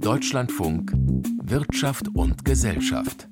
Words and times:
Deutschlandfunk 0.00 0.92
Wirtschaft 1.42 2.06
und 2.14 2.42
Gesellschaft. 2.46 3.28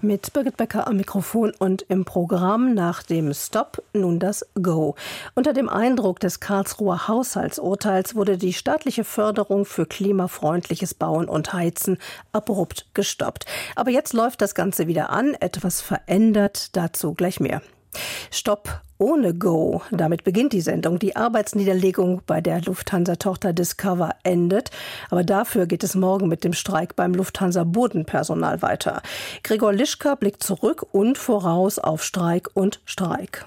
Mit 0.00 0.32
Birgit 0.32 0.56
Becker 0.56 0.86
am 0.86 0.96
Mikrofon 0.96 1.52
und 1.58 1.82
im 1.82 2.06
Programm 2.06 2.72
nach 2.72 3.02
dem 3.02 3.34
Stop 3.34 3.82
nun 3.92 4.18
das 4.18 4.46
Go. 4.54 4.94
Unter 5.34 5.52
dem 5.52 5.68
Eindruck 5.68 6.20
des 6.20 6.40
Karlsruher 6.40 7.06
Haushaltsurteils 7.06 8.14
wurde 8.14 8.38
die 8.38 8.54
staatliche 8.54 9.04
Förderung 9.04 9.66
für 9.66 9.84
klimafreundliches 9.84 10.94
Bauen 10.94 11.28
und 11.28 11.52
Heizen 11.52 11.98
abrupt 12.32 12.86
gestoppt. 12.94 13.44
Aber 13.76 13.90
jetzt 13.90 14.14
läuft 14.14 14.40
das 14.40 14.54
Ganze 14.54 14.86
wieder 14.86 15.10
an, 15.10 15.34
etwas 15.34 15.82
verändert, 15.82 16.74
dazu 16.76 17.12
gleich 17.12 17.40
mehr. 17.40 17.60
Stopp 18.30 18.80
ohne 18.98 19.34
Go. 19.34 19.82
Damit 19.90 20.24
beginnt 20.24 20.52
die 20.52 20.60
Sendung. 20.60 20.98
Die 20.98 21.16
Arbeitsniederlegung 21.16 22.22
bei 22.26 22.40
der 22.40 22.60
Lufthansa-Tochter 22.60 23.52
Discover 23.52 24.10
endet. 24.22 24.70
Aber 25.10 25.24
dafür 25.24 25.66
geht 25.66 25.84
es 25.84 25.94
morgen 25.94 26.28
mit 26.28 26.44
dem 26.44 26.52
Streik 26.52 26.96
beim 26.96 27.14
Lufthansa-Bodenpersonal 27.14 28.62
weiter. 28.62 29.02
Gregor 29.42 29.72
Lischka 29.72 30.14
blickt 30.14 30.42
zurück 30.42 30.86
und 30.92 31.16
voraus 31.18 31.78
auf 31.78 32.04
Streik 32.04 32.50
und 32.54 32.80
Streik. 32.84 33.46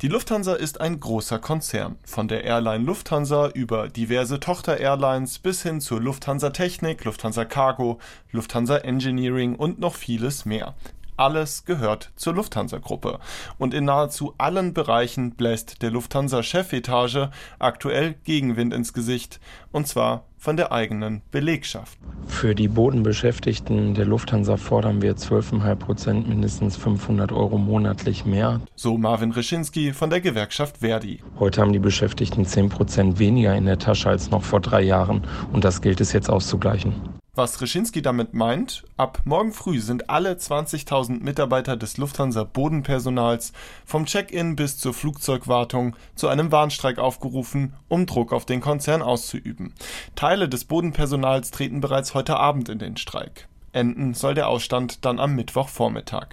Die 0.00 0.06
Lufthansa 0.06 0.54
ist 0.54 0.80
ein 0.80 1.00
großer 1.00 1.40
Konzern. 1.40 1.96
Von 2.04 2.28
der 2.28 2.44
Airline 2.44 2.84
Lufthansa 2.84 3.48
über 3.48 3.88
diverse 3.88 4.38
Tochter-Airlines 4.38 5.40
bis 5.40 5.62
hin 5.62 5.80
zur 5.80 6.00
Lufthansa 6.00 6.50
Technik, 6.50 7.04
Lufthansa 7.04 7.44
Cargo, 7.44 7.98
Lufthansa 8.30 8.76
Engineering 8.76 9.56
und 9.56 9.80
noch 9.80 9.96
vieles 9.96 10.44
mehr. 10.44 10.76
Alles 11.18 11.64
gehört 11.64 12.12
zur 12.14 12.34
Lufthansa-Gruppe. 12.34 13.18
Und 13.58 13.74
in 13.74 13.86
nahezu 13.86 14.34
allen 14.38 14.72
Bereichen 14.72 15.32
bläst 15.32 15.82
der 15.82 15.90
Lufthansa-Chefetage 15.90 17.30
aktuell 17.58 18.14
Gegenwind 18.22 18.72
ins 18.72 18.92
Gesicht. 18.92 19.40
Und 19.72 19.88
zwar 19.88 20.22
von 20.36 20.56
der 20.56 20.70
eigenen 20.70 21.22
Belegschaft. 21.32 21.98
Für 22.28 22.54
die 22.54 22.68
Bodenbeschäftigten 22.68 23.94
der 23.94 24.04
Lufthansa 24.04 24.56
fordern 24.56 25.02
wir 25.02 25.16
12,5 25.16 25.74
Prozent 25.74 26.28
mindestens 26.28 26.76
500 26.76 27.32
Euro 27.32 27.58
monatlich 27.58 28.24
mehr. 28.24 28.60
So 28.76 28.96
Marvin 28.96 29.32
Reschinski 29.32 29.92
von 29.92 30.10
der 30.10 30.20
Gewerkschaft 30.20 30.78
Verdi. 30.78 31.20
Heute 31.40 31.60
haben 31.60 31.72
die 31.72 31.80
Beschäftigten 31.80 32.46
10 32.46 32.68
Prozent 32.68 33.18
weniger 33.18 33.56
in 33.56 33.66
der 33.66 33.80
Tasche 33.80 34.08
als 34.08 34.30
noch 34.30 34.44
vor 34.44 34.60
drei 34.60 34.82
Jahren 34.82 35.26
und 35.52 35.64
das 35.64 35.82
gilt 35.82 36.00
es 36.00 36.12
jetzt 36.12 36.30
auszugleichen. 36.30 37.18
Was 37.38 37.60
Reschinski 37.60 38.02
damit 38.02 38.34
meint, 38.34 38.82
ab 38.96 39.20
morgen 39.24 39.52
früh 39.52 39.78
sind 39.78 40.10
alle 40.10 40.32
20.000 40.32 41.22
Mitarbeiter 41.22 41.76
des 41.76 41.96
Lufthansa 41.96 42.42
Bodenpersonals 42.42 43.52
vom 43.86 44.06
Check-in 44.06 44.56
bis 44.56 44.76
zur 44.76 44.92
Flugzeugwartung 44.92 45.94
zu 46.16 46.26
einem 46.26 46.50
Warnstreik 46.50 46.98
aufgerufen, 46.98 47.74
um 47.86 48.06
Druck 48.06 48.32
auf 48.32 48.44
den 48.44 48.60
Konzern 48.60 49.02
auszuüben. 49.02 49.72
Teile 50.16 50.48
des 50.48 50.64
Bodenpersonals 50.64 51.52
treten 51.52 51.80
bereits 51.80 52.12
heute 52.12 52.38
Abend 52.38 52.70
in 52.70 52.80
den 52.80 52.96
Streik. 52.96 53.46
Enden 53.72 54.14
soll 54.14 54.34
der 54.34 54.48
Ausstand 54.48 55.04
dann 55.04 55.18
am 55.18 55.34
Mittwochvormittag. 55.34 56.28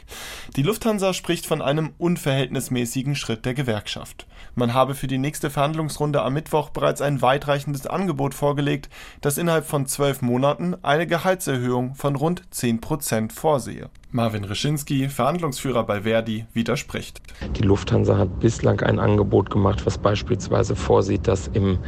Die 0.55 0.63
Lufthansa 0.63 1.13
spricht 1.13 1.45
von 1.45 1.61
einem 1.61 1.93
unverhältnismäßigen 1.97 3.15
Schritt 3.15 3.45
der 3.45 3.53
Gewerkschaft. 3.53 4.25
Man 4.55 4.73
habe 4.73 4.95
für 4.95 5.07
die 5.07 5.17
nächste 5.17 5.49
Verhandlungsrunde 5.49 6.21
am 6.21 6.33
Mittwoch 6.33 6.69
bereits 6.69 7.01
ein 7.01 7.21
weitreichendes 7.21 7.87
Angebot 7.87 8.33
vorgelegt, 8.33 8.89
das 9.21 9.37
innerhalb 9.37 9.65
von 9.65 9.85
zwölf 9.85 10.21
Monaten 10.21 10.75
eine 10.81 11.07
Gehaltserhöhung 11.07 11.95
von 11.95 12.15
rund 12.15 12.43
zehn 12.51 12.79
Prozent 12.81 13.33
vorsehe. 13.33 13.89
Marvin 14.15 14.45
Reschinski, 14.45 15.09
Verhandlungsführer 15.09 15.83
bei 15.83 16.03
Verdi, 16.03 16.45
widerspricht. 16.53 17.19
Die 17.57 17.63
Lufthansa 17.63 18.17
hat 18.17 18.39
bislang 18.39 18.79
ein 18.79 18.97
Angebot 18.97 19.49
gemacht, 19.49 19.85
was 19.85 19.97
beispielsweise 19.97 20.77
vorsieht, 20.77 21.27
dass 21.27 21.47
in 21.47 21.79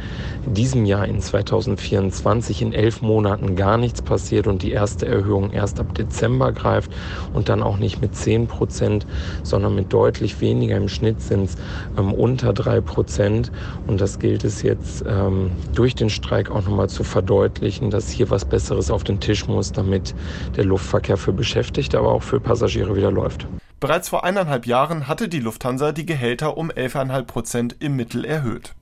diesem 0.44 0.84
Jahr 0.84 1.06
in 1.06 1.22
2024 1.22 2.60
in 2.60 2.74
elf 2.74 3.00
Monaten 3.00 3.56
gar 3.56 3.78
nichts 3.78 4.02
passiert 4.02 4.46
und 4.46 4.60
die 4.60 4.72
erste 4.72 5.06
Erhöhung 5.06 5.52
erst 5.52 5.80
ab 5.80 5.94
Dezember 5.94 6.52
greift 6.52 6.92
und 7.32 7.48
dann 7.48 7.62
auch 7.62 7.78
nicht 7.78 8.02
mit 8.02 8.14
10 8.14 8.46
Prozent, 8.46 9.06
sondern 9.42 9.74
mit 9.74 9.90
deutlich 9.90 10.42
weniger. 10.42 10.76
Im 10.76 10.90
Schnitt 10.90 11.22
sind 11.22 11.44
es 11.44 11.56
ähm, 11.96 12.12
unter 12.12 12.52
drei 12.52 12.82
Prozent. 12.82 13.50
Und 13.86 14.02
das 14.02 14.18
gilt 14.18 14.44
es 14.44 14.60
jetzt 14.60 15.02
ähm, 15.08 15.50
durch 15.74 15.94
den 15.94 16.10
Streik 16.10 16.50
auch 16.50 16.62
nochmal 16.66 16.90
zu 16.90 17.04
verdeutlichen, 17.04 17.88
dass 17.88 18.10
hier 18.10 18.28
was 18.28 18.44
Besseres 18.44 18.90
auf 18.90 19.02
den 19.02 19.18
Tisch 19.18 19.46
muss, 19.46 19.72
damit 19.72 20.14
der 20.58 20.66
Luftverkehr 20.66 21.16
für 21.16 21.32
Beschäftigte, 21.32 21.98
aber 21.98 22.17
auch 22.17 22.17
für 22.22 22.40
Passagiere 22.40 22.96
wieder 22.96 23.10
läuft. 23.10 23.46
Bereits 23.80 24.08
vor 24.08 24.24
eineinhalb 24.24 24.66
Jahren 24.66 25.06
hatte 25.06 25.28
die 25.28 25.38
Lufthansa 25.38 25.92
die 25.92 26.06
Gehälter 26.06 26.56
um 26.56 26.70
11,5 26.70 27.22
Prozent 27.22 27.76
im 27.78 27.94
Mittel 27.94 28.24
erhöht. 28.24 28.74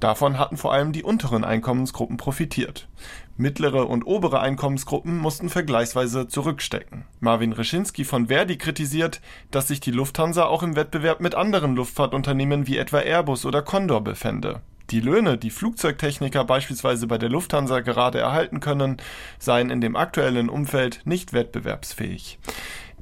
Davon 0.00 0.38
hatten 0.38 0.56
vor 0.56 0.72
allem 0.72 0.92
die 0.92 1.02
unteren 1.02 1.44
Einkommensgruppen 1.44 2.16
profitiert. 2.16 2.88
Mittlere 3.36 3.86
und 3.86 4.04
obere 4.04 4.40
Einkommensgruppen 4.40 5.18
mussten 5.18 5.50
vergleichsweise 5.50 6.28
zurückstecken. 6.28 7.04
Marvin 7.20 7.52
Reschinski 7.52 8.04
von 8.04 8.28
Verdi 8.28 8.56
kritisiert, 8.56 9.20
dass 9.50 9.68
sich 9.68 9.80
die 9.80 9.90
Lufthansa 9.90 10.46
auch 10.46 10.62
im 10.62 10.76
Wettbewerb 10.76 11.20
mit 11.20 11.34
anderen 11.34 11.76
Luftfahrtunternehmen 11.76 12.66
wie 12.66 12.78
etwa 12.78 12.98
Airbus 12.98 13.44
oder 13.44 13.60
Condor 13.60 14.00
befände. 14.00 14.62
Die 14.90 15.00
Löhne, 15.00 15.36
die 15.36 15.50
Flugzeugtechniker 15.50 16.44
beispielsweise 16.44 17.06
bei 17.06 17.18
der 17.18 17.28
Lufthansa 17.28 17.80
gerade 17.80 18.20
erhalten 18.20 18.60
können, 18.60 18.96
seien 19.38 19.68
in 19.68 19.82
dem 19.82 19.96
aktuellen 19.96 20.48
Umfeld 20.48 21.02
nicht 21.04 21.34
wettbewerbsfähig. 21.34 22.38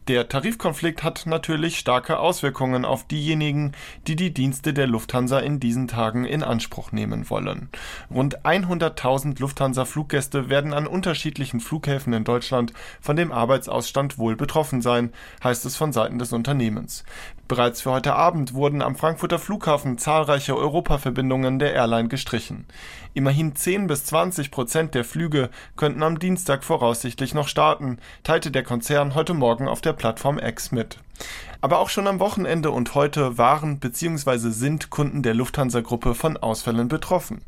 Der 0.09 0.29
Tarifkonflikt 0.29 1.03
hat 1.03 1.27
natürlich 1.27 1.79
starke 1.79 2.21
Auswirkungen 2.21 2.85
auf 2.85 3.09
diejenigen, 3.09 3.73
die 4.07 4.15
die 4.15 4.33
Dienste 4.33 4.73
der 4.73 4.87
Lufthansa 4.87 5.41
in 5.41 5.59
diesen 5.59 5.89
Tagen 5.89 6.25
in 6.25 6.45
Anspruch 6.45 6.93
nehmen 6.93 7.29
wollen. 7.29 7.71
Rund 8.09 8.45
100.000 8.45 9.41
Lufthansa-Fluggäste 9.41 10.49
werden 10.49 10.75
an 10.75 10.87
unterschiedlichen 10.87 11.59
Flughäfen 11.59 12.13
in 12.13 12.23
Deutschland 12.23 12.73
von 13.01 13.17
dem 13.17 13.33
Arbeitsausstand 13.33 14.17
wohl 14.17 14.37
betroffen 14.37 14.81
sein, 14.81 15.13
heißt 15.43 15.67
es 15.67 15.75
von 15.75 15.93
Seiten 15.93 16.21
des 16.21 16.33
Unternehmens. 16.33 17.05
Bereits 17.49 17.81
für 17.81 17.93
heute 17.93 18.17
Abend 18.17 18.55
wurden 18.55 18.83
am 18.83 18.97
Frankfurter 18.97 19.39
Flughafen 19.39 19.99
zahlreiche 19.99 20.57
Europaverbindungen 20.57 21.61
der 21.61 21.75
Airline 21.75 22.09
gestrichen. 22.09 22.67
Immerhin 23.15 23.55
10 23.55 23.87
bis 23.87 24.05
20 24.07 24.51
Prozent 24.51 24.97
der 24.97 25.05
Flüge 25.05 25.51
könnten 25.77 26.03
am 26.03 26.19
Dienstag 26.19 26.65
voraussichtlich 26.65 27.35
noch 27.35 27.47
starten, 27.47 27.99
teilte 28.25 28.51
der 28.51 28.65
Konzern 28.65 29.15
heute 29.15 29.33
Morgen 29.33 29.69
auf 29.69 29.81
der 29.81 29.93
Plattform 29.93 30.41
X 30.41 30.73
mit. 30.73 30.99
Aber 31.61 31.79
auch 31.79 31.89
schon 31.89 32.09
am 32.09 32.19
Wochenende 32.19 32.73
und 32.73 32.97
heute 32.97 33.39
waren 33.39 33.79
bzw. 33.79 34.51
sind 34.51 34.91
Kunden 34.91 35.23
der 35.23 35.35
Lufthansa-Gruppe 35.35 36.17
von 36.17 36.37
Ausfällen 36.37 36.89
betroffen. 36.89 37.43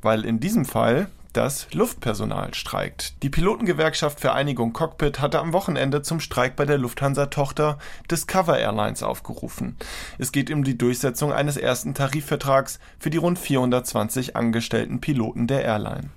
Weil 0.00 0.24
in 0.24 0.40
diesem 0.40 0.64
Fall 0.64 1.08
das 1.32 1.66
Luftpersonal 1.72 2.54
streikt. 2.54 3.22
Die 3.22 3.30
Pilotengewerkschaft 3.30 4.20
Vereinigung 4.20 4.72
Cockpit 4.72 5.20
hatte 5.20 5.40
am 5.40 5.52
Wochenende 5.52 6.02
zum 6.02 6.20
Streik 6.20 6.56
bei 6.56 6.64
der 6.64 6.78
Lufthansa-Tochter 6.78 7.78
Discover 8.10 8.58
Airlines 8.58 9.02
aufgerufen. 9.02 9.76
Es 10.18 10.32
geht 10.32 10.50
um 10.50 10.64
die 10.64 10.78
Durchsetzung 10.78 11.32
eines 11.32 11.56
ersten 11.56 11.94
Tarifvertrags 11.94 12.78
für 12.98 13.10
die 13.10 13.18
rund 13.18 13.38
420 13.38 14.36
angestellten 14.36 15.00
Piloten 15.00 15.46
der 15.46 15.64
Airline. 15.64 16.10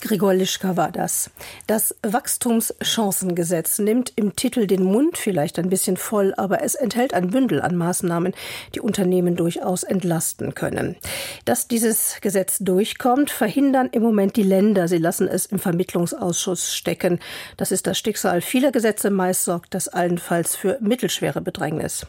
Gregor 0.00 0.34
Lischka 0.34 0.76
war 0.76 0.90
das. 0.90 1.30
Das 1.66 1.94
Wachstumschancengesetz 2.02 3.78
nimmt 3.78 4.12
im 4.16 4.34
Titel 4.34 4.66
den 4.66 4.82
Mund 4.82 5.16
vielleicht 5.16 5.58
ein 5.58 5.68
bisschen 5.68 5.96
voll, 5.96 6.34
aber 6.36 6.62
es 6.62 6.74
enthält 6.74 7.14
ein 7.14 7.30
Bündel 7.30 7.62
an 7.62 7.76
Maßnahmen, 7.76 8.34
die 8.74 8.80
Unternehmen 8.80 9.36
durchaus 9.36 9.84
entlasten 9.84 10.54
können. 10.54 10.96
Dass 11.44 11.68
dieses 11.68 12.16
Gesetz 12.20 12.58
durchkommt, 12.58 13.30
verhindern 13.30 13.88
im 13.92 14.02
Moment 14.02 14.36
die 14.36 14.42
Länder. 14.42 14.88
Sie 14.88 14.98
lassen 14.98 15.28
es 15.28 15.46
im 15.46 15.60
Vermittlungsausschuss 15.60 16.74
stecken. 16.74 17.20
Das 17.56 17.70
ist 17.70 17.86
das 17.86 17.98
Schicksal 17.98 18.40
vieler 18.40 18.72
Gesetze. 18.72 19.10
Meist 19.10 19.44
sorgt 19.44 19.74
das 19.74 19.86
allenfalls 19.86 20.56
für 20.56 20.78
mittelschwere 20.80 21.40
Bedrängnis. 21.40 22.06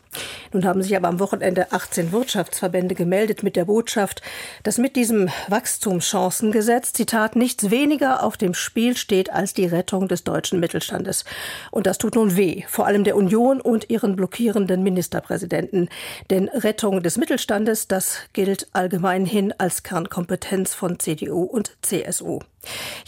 Nun 0.52 0.66
haben 0.66 0.82
sich 0.82 0.96
aber 0.96 1.08
am 1.08 1.20
Wochenende 1.20 1.72
18 1.72 2.12
Wirtschaftsverbände 2.12 2.96
gemeldet 2.96 3.44
mit 3.44 3.56
der 3.56 3.66
Botschaft, 3.66 4.24
dass 4.64 4.80
mit 4.80 4.96
diesem 4.96 5.30
Wachstumschancengesetz, 5.48 6.94
Zitat, 6.94 7.36
nichts 7.44 7.70
weniger 7.70 8.24
auf 8.24 8.38
dem 8.38 8.54
Spiel 8.54 8.96
steht 8.96 9.30
als 9.30 9.54
die 9.54 9.66
Rettung 9.66 10.08
des 10.08 10.24
deutschen 10.24 10.62
Mittelstandes. 10.62 11.26
Und 11.72 11.88
das 11.88 11.98
tut 11.98 12.16
nun 12.16 12.38
weh, 12.38 12.64
vor 12.70 12.88
allem 12.88 13.04
der 13.04 13.18
Union 13.18 13.60
und 13.60 13.90
ihren 13.90 14.16
blockierenden 14.16 14.82
Ministerpräsidenten. 14.82 15.90
Denn 16.30 16.48
Rettung 16.48 17.04
des 17.04 17.18
Mittelstandes, 17.18 17.90
das 17.90 18.20
gilt 18.32 18.70
allgemein 18.72 19.26
hin 19.26 19.54
als 19.58 19.84
Kernkompetenz 19.84 20.74
von 20.74 21.00
CDU 21.00 21.44
und 21.44 21.76
CSU. 21.82 22.40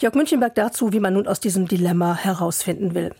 Jörg 0.00 0.14
Münchenberg 0.14 0.54
dazu, 0.54 0.92
wie 0.92 1.00
man 1.00 1.14
nun 1.14 1.26
aus 1.26 1.40
diesem 1.40 1.66
Dilemma 1.66 2.14
herausfinden 2.14 2.94
will. 2.94 3.12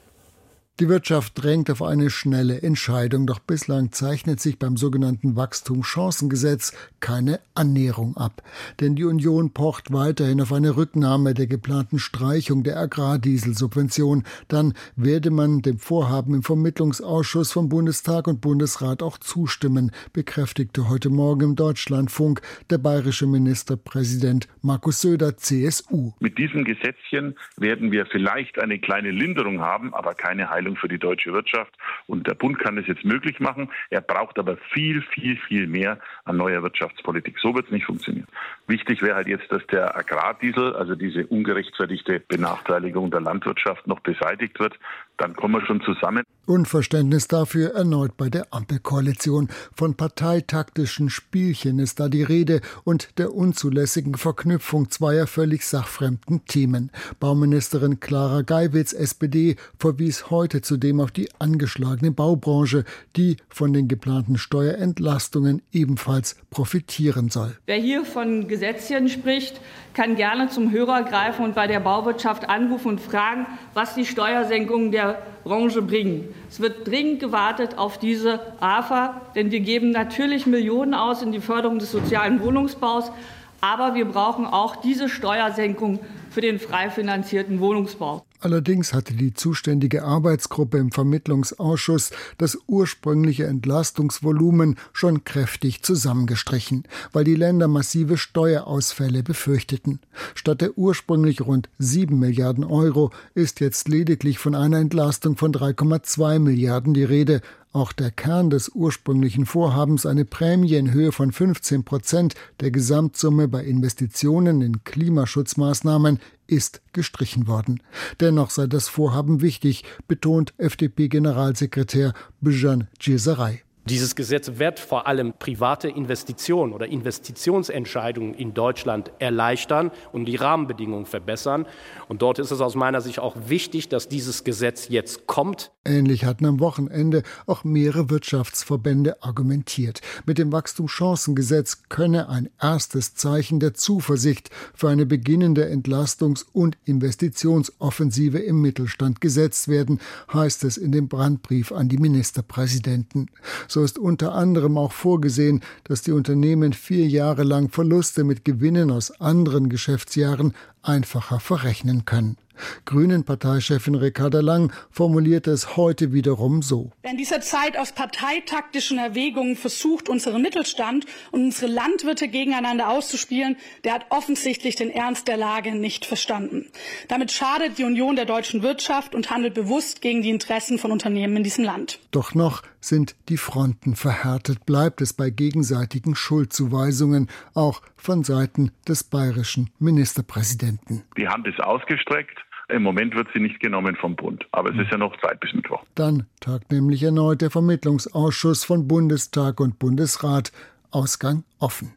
Die 0.78 0.90
Wirtschaft 0.90 1.43
drängt 1.43 1.70
auf 1.70 1.81
eine 1.81 2.11
schnelle 2.11 2.61
Entscheidung, 2.61 3.26
doch 3.26 3.38
bislang 3.38 3.93
zeichnet 3.93 4.40
sich 4.40 4.58
beim 4.58 4.76
sogenannten 4.76 5.34
Wachstumschancengesetz 5.34 6.76
keine 7.00 7.40
Annäherung 7.55 8.14
ab. 8.19 8.43
Denn 8.78 8.94
die 8.94 9.05
Union 9.05 9.55
pocht 9.55 9.90
weiterhin 9.90 10.38
auf 10.43 10.52
eine 10.52 10.76
Rücknahme 10.76 11.32
der 11.32 11.46
geplanten 11.46 11.99
Streichung 11.99 12.62
der 12.62 12.76
Agrardieselsubvention. 12.76 14.25
Dann 14.49 14.75
werde 14.96 15.31
man 15.31 15.62
dem 15.62 15.78
Vorhaben 15.78 16.34
im 16.34 16.43
Vermittlungsausschuss 16.43 17.52
von 17.52 17.70
Bundestag 17.70 18.26
und 18.29 18.43
Bundesrat 18.43 19.02
auch 19.02 19.17
zustimmen, 19.17 19.93
bekräftigte 20.12 20.90
heute 20.90 21.08
Morgen 21.08 21.40
im 21.52 21.56
Deutschlandfunk 21.56 22.43
der 22.69 22.76
bayerische 22.76 23.26
Ministerpräsident 23.26 24.46
Markus 24.61 25.00
Söder, 25.00 25.38
CSU. 25.38 26.12
Mit 26.20 26.37
diesem 26.37 26.64
Gesetzchen 26.64 27.34
werden 27.56 27.93
wir 27.93 28.05
vielleicht 28.05 28.58
eine 28.58 28.79
kleine 28.79 29.11
Linderung 29.11 29.62
haben, 29.62 29.94
aber 29.94 30.12
keine 30.12 30.50
Heilung 30.50 30.65
Heilung 30.66 30.76
für 30.76 30.88
die 30.88 30.98
deutsche 30.98 31.32
Wirtschaft. 31.32 31.72
Und 32.06 32.26
der 32.26 32.34
Bund 32.34 32.58
kann 32.58 32.76
das 32.76 32.86
jetzt 32.86 33.04
möglich 33.04 33.40
machen. 33.40 33.70
Er 33.90 34.00
braucht 34.00 34.38
aber 34.38 34.56
viel, 34.72 35.02
viel, 35.02 35.36
viel 35.36 35.66
mehr 35.66 35.98
an 36.24 36.36
neuer 36.36 36.62
Wirtschaftspolitik. 36.62 37.38
So 37.38 37.54
wird 37.54 37.66
es 37.66 37.72
nicht 37.72 37.86
funktionieren. 37.86 38.26
Wichtig 38.68 39.00
wäre 39.00 39.14
halt 39.14 39.28
jetzt, 39.28 39.50
dass 39.50 39.64
der 39.68 39.96
Agrardiesel, 39.96 40.74
also 40.74 40.96
diese 40.96 41.26
ungerechtfertigte 41.26 42.20
Benachteiligung 42.20 43.12
der 43.12 43.20
Landwirtschaft, 43.20 43.86
noch 43.86 44.00
beseitigt 44.00 44.58
wird. 44.58 44.74
Dann 45.18 45.34
kommen 45.34 45.54
wir 45.54 45.66
schon 45.66 45.80
zusammen. 45.82 46.24
Unverständnis 46.46 47.26
dafür 47.26 47.74
erneut 47.74 48.16
bei 48.16 48.28
der 48.28 48.48
Ampelkoalition. 48.52 49.48
Von 49.74 49.96
parteitaktischen 49.96 51.10
Spielchen 51.10 51.78
ist 51.78 51.98
da 51.98 52.08
die 52.08 52.22
Rede 52.22 52.60
und 52.84 53.18
der 53.18 53.34
unzulässigen 53.34 54.14
Verknüpfung 54.14 54.90
zweier 54.90 55.26
völlig 55.26 55.64
sachfremden 55.64 56.44
Themen. 56.44 56.90
Bauministerin 57.19 57.98
Clara 57.98 58.42
Geiwitz, 58.42 58.92
SPD, 58.92 59.56
verwies 59.78 60.30
heute 60.30 60.60
zudem 60.60 61.00
auf 61.00 61.10
die 61.10 61.28
angeschlagene 61.38 62.12
Baubranche, 62.12 62.84
die 63.16 63.36
von 63.48 63.72
den 63.72 63.88
geplanten 63.88 64.38
Steuerentlastungen 64.38 65.62
ebenfalls 65.72 66.36
profitieren 66.50 67.28
soll. 67.28 67.56
Wer 67.66 67.78
hier 67.78 68.04
von 68.04 68.46
Gesetzchen 68.56 69.11
spricht, 69.11 69.61
kann 69.93 70.17
gerne 70.17 70.49
zum 70.49 70.70
Hörer 70.70 71.03
greifen 71.03 71.44
und 71.44 71.55
bei 71.55 71.67
der 71.67 71.79
Bauwirtschaft 71.79 72.49
anrufen 72.49 72.88
und 72.88 73.00
fragen, 73.03 73.47
was 73.75 73.94
die 73.94 74.06
Steuersenkungen 74.06 74.93
der 74.93 75.20
Branche 75.44 75.82
bringen. 75.82 76.35
Es 76.49 76.58
wird 76.58 76.88
dringend 76.88 77.20
gewartet 77.20 77.76
auf 77.76 77.99
diese 77.99 78.41
AFA, 78.61 79.20
denn 79.35 79.50
wir 79.50 79.61
geben 79.61 79.91
natürlich 79.91 80.47
Millionen 80.47 80.94
aus 80.94 81.20
in 81.20 81.32
die 81.32 81.41
Förderung 81.41 81.79
des 81.79 81.93
sozialen 81.93 82.41
Wohnungsbaus, 82.43 83.12
aber 83.61 83.94
wir 83.94 84.06
brauchen 84.06 84.47
auch 84.47 84.76
diese 84.76 85.11
Steuersenkung 85.11 86.00
für 86.31 86.41
den 86.41 86.58
frei 86.58 86.88
finanzierten 86.88 87.61
Wohnungsbau. 87.61 88.25
Allerdings 88.40 88.92
hatte 88.92 89.14
die 89.14 89.34
zuständige 89.34 90.04
Arbeitsgruppe 90.04 90.78
im 90.78 90.92
Vermittlungsausschuss 90.92 92.10
das 92.38 92.58
ursprüngliche 92.66 93.46
Entlastungsvolumen 93.46 94.76
schon 94.92 95.24
kräftig 95.24 95.82
zusammengestrichen, 95.82 96.84
weil 97.12 97.24
die 97.24 97.34
Länder 97.34 97.68
massive 97.68 98.18
Steuerausfälle 98.18 99.22
befürchteten. 99.22 100.00
Statt 100.34 100.60
der 100.60 100.76
ursprünglich 100.76 101.40
rund 101.40 101.68
7 101.78 102.18
Milliarden 102.18 102.64
Euro 102.64 103.10
ist 103.34 103.60
jetzt 103.60 103.88
lediglich 103.88 104.38
von 104.38 104.54
einer 104.54 104.78
Entlastung 104.78 105.36
von 105.36 105.52
3,2 105.52 106.38
Milliarden 106.38 106.94
die 106.94 107.04
Rede, 107.04 107.40
auch 107.76 107.93
der 107.93 108.11
Kern 108.11 108.49
des 108.49 108.70
ursprünglichen 108.70 109.44
Vorhabens, 109.44 110.06
eine 110.06 110.25
Prämie 110.25 110.75
in 110.75 110.93
Höhe 110.93 111.12
von 111.12 111.31
15 111.31 111.84
Prozent 111.84 112.34
der 112.61 112.70
Gesamtsumme 112.70 113.49
bei 113.49 113.62
Investitionen 113.64 114.62
in 114.62 114.82
Klimaschutzmaßnahmen, 114.82 116.19
ist 116.46 116.81
gestrichen 116.93 117.46
worden. 117.46 117.82
Dennoch 118.20 118.50
sei 118.50 118.67
das 118.67 118.88
Vorhaben 118.88 119.43
wichtig, 119.43 119.84
betont 120.08 120.55
FDP-Generalsekretär 120.56 122.14
Bijan 122.40 122.88
Djeserei. 122.99 123.65
Dieses 123.88 124.16
Gesetz 124.16 124.58
wird 124.58 124.80
vor 124.80 125.06
allem 125.06 125.32
private 125.38 125.88
Investitionen 125.88 126.72
oder 126.72 126.88
Investitionsentscheidungen 126.88 128.34
in 128.34 128.52
Deutschland 128.52 129.12
erleichtern 129.20 129.92
und 130.10 130.24
die 130.24 130.34
Rahmenbedingungen 130.34 131.06
verbessern. 131.06 131.66
Und 132.08 132.20
dort 132.20 132.40
ist 132.40 132.50
es 132.50 132.60
aus 132.60 132.74
meiner 132.74 133.00
Sicht 133.00 133.20
auch 133.20 133.36
wichtig, 133.46 133.88
dass 133.88 134.08
dieses 134.08 134.42
Gesetz 134.42 134.88
jetzt 134.88 135.28
kommt. 135.28 135.70
Ähnlich 135.84 136.24
hatten 136.24 136.46
am 136.46 136.58
Wochenende 136.58 137.22
auch 137.46 137.62
mehrere 137.62 138.10
Wirtschaftsverbände 138.10 139.22
argumentiert. 139.22 140.00
Mit 140.26 140.38
dem 140.38 140.50
Wachstumschancengesetz 140.50 141.84
könne 141.88 142.28
ein 142.28 142.50
erstes 142.60 143.14
Zeichen 143.14 143.60
der 143.60 143.74
Zuversicht 143.74 144.50
für 144.74 144.88
eine 144.88 145.06
beginnende 145.06 145.64
Entlastungs- 145.70 146.44
und 146.52 146.76
Investitionsoffensive 146.86 148.38
im 148.38 148.60
Mittelstand 148.60 149.20
gesetzt 149.20 149.68
werden, 149.68 150.00
heißt 150.32 150.64
es 150.64 150.76
in 150.76 150.90
dem 150.90 151.06
Brandbrief 151.06 151.70
an 151.70 151.88
die 151.88 151.98
Ministerpräsidenten. 151.98 153.30
So 153.76 153.84
ist 153.84 153.99
unter 153.99 154.32
anderem 154.32 154.78
auch 154.78 154.93
vorgesehen, 154.93 155.61
dass 155.84 156.00
die 156.00 156.12
Unternehmen 156.12 156.73
vier 156.73 157.06
Jahre 157.06 157.43
lang 157.43 157.69
Verluste 157.69 158.25
mit 158.25 158.43
Gewinnen 158.43 158.90
aus 158.90 159.20
anderen 159.20 159.69
Geschäftsjahren 159.69 160.55
einfacher 160.82 161.40
verrechnen 161.40 162.06
können. 162.06 162.38
Grünen-Parteichefin 162.87 163.94
Ricarda 163.94 164.40
Lang 164.40 164.73
formulierte 164.90 165.50
es 165.50 165.76
heute 165.76 166.12
wiederum 166.12 166.62
so. 166.62 166.90
Wer 167.02 167.11
in 167.11 167.19
dieser 167.19 167.40
Zeit 167.43 167.76
aus 167.76 167.93
parteitaktischen 167.93 168.99
Erwägungen 168.99 169.56
versucht, 169.56 170.08
unseren 170.08 170.40
Mittelstand 170.40 171.05
und 171.32 171.44
unsere 171.44 171.70
Landwirte 171.70 172.29
gegeneinander 172.29 172.88
auszuspielen, 172.88 173.56
der 173.84 173.93
hat 173.93 174.06
offensichtlich 174.11 174.76
den 174.76 174.90
Ernst 174.90 175.29
der 175.29 175.37
Lage 175.37 175.75
nicht 175.75 176.06
verstanden. 176.06 176.70
Damit 177.08 177.31
schadet 177.31 177.79
die 177.79 177.84
Union 177.84 178.17
der 178.17 178.25
deutschen 178.25 178.62
Wirtschaft 178.62 179.14
und 179.14 179.31
handelt 179.31 179.55
bewusst 179.55 180.00
gegen 180.00 180.22
die 180.22 180.31
Interessen 180.31 180.79
von 180.79 180.93
Unternehmen 180.93 181.37
in 181.37 181.44
diesem 181.44 181.64
Land. 181.64 181.99
Doch 182.11 182.34
noch 182.34 182.62
sind 182.86 183.16
die 183.28 183.36
Fronten 183.36 183.96
verhärtet, 183.96 184.64
bleibt 184.66 185.00
es 185.00 185.12
bei 185.12 185.30
gegenseitigen 185.30 186.14
Schuldzuweisungen, 186.14 187.28
auch 187.54 187.82
von 187.96 188.24
Seiten 188.24 188.72
des 188.88 189.04
bayerischen 189.04 189.70
Ministerpräsidenten. 189.78 191.02
Die 191.16 191.28
Hand 191.28 191.46
ist 191.46 191.60
ausgestreckt. 191.60 192.38
Im 192.68 192.82
Moment 192.82 193.14
wird 193.14 193.28
sie 193.32 193.40
nicht 193.40 193.60
genommen 193.60 193.94
vom 193.96 194.16
Bund, 194.16 194.44
aber 194.50 194.70
es 194.70 194.80
ist 194.80 194.90
ja 194.90 194.98
noch 194.98 195.16
Zeit 195.20 195.38
bis 195.38 195.54
Mittwoch. 195.54 195.84
Dann 195.94 196.26
tagt 196.40 196.72
nämlich 196.72 197.02
erneut 197.02 197.40
der 197.40 197.50
Vermittlungsausschuss 197.50 198.64
von 198.64 198.88
Bundestag 198.88 199.60
und 199.60 199.78
Bundesrat. 199.78 200.52
Ausgang 200.90 201.44
offen. 201.58 201.94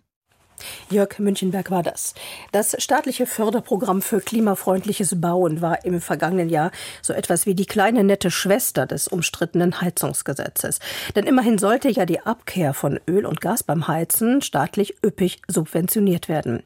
Jörg 0.89 1.19
Münchenberg 1.19 1.71
war 1.71 1.83
das. 1.83 2.13
Das 2.51 2.75
staatliche 2.79 3.25
Förderprogramm 3.25 4.01
für 4.01 4.21
klimafreundliches 4.21 5.19
Bauen 5.19 5.61
war 5.61 5.85
im 5.85 6.01
vergangenen 6.01 6.49
Jahr 6.49 6.71
so 7.01 7.13
etwas 7.13 7.45
wie 7.45 7.55
die 7.55 7.65
kleine 7.65 8.03
nette 8.03 8.31
Schwester 8.31 8.85
des 8.85 9.07
umstrittenen 9.07 9.81
Heizungsgesetzes. 9.81 10.79
Denn 11.15 11.25
immerhin 11.25 11.57
sollte 11.57 11.89
ja 11.89 12.05
die 12.05 12.21
Abkehr 12.21 12.73
von 12.73 12.99
Öl 13.07 13.25
und 13.25 13.41
Gas 13.41 13.63
beim 13.63 13.87
Heizen 13.87 14.41
staatlich 14.41 14.95
üppig 15.03 15.41
subventioniert 15.47 16.29
werden. 16.29 16.63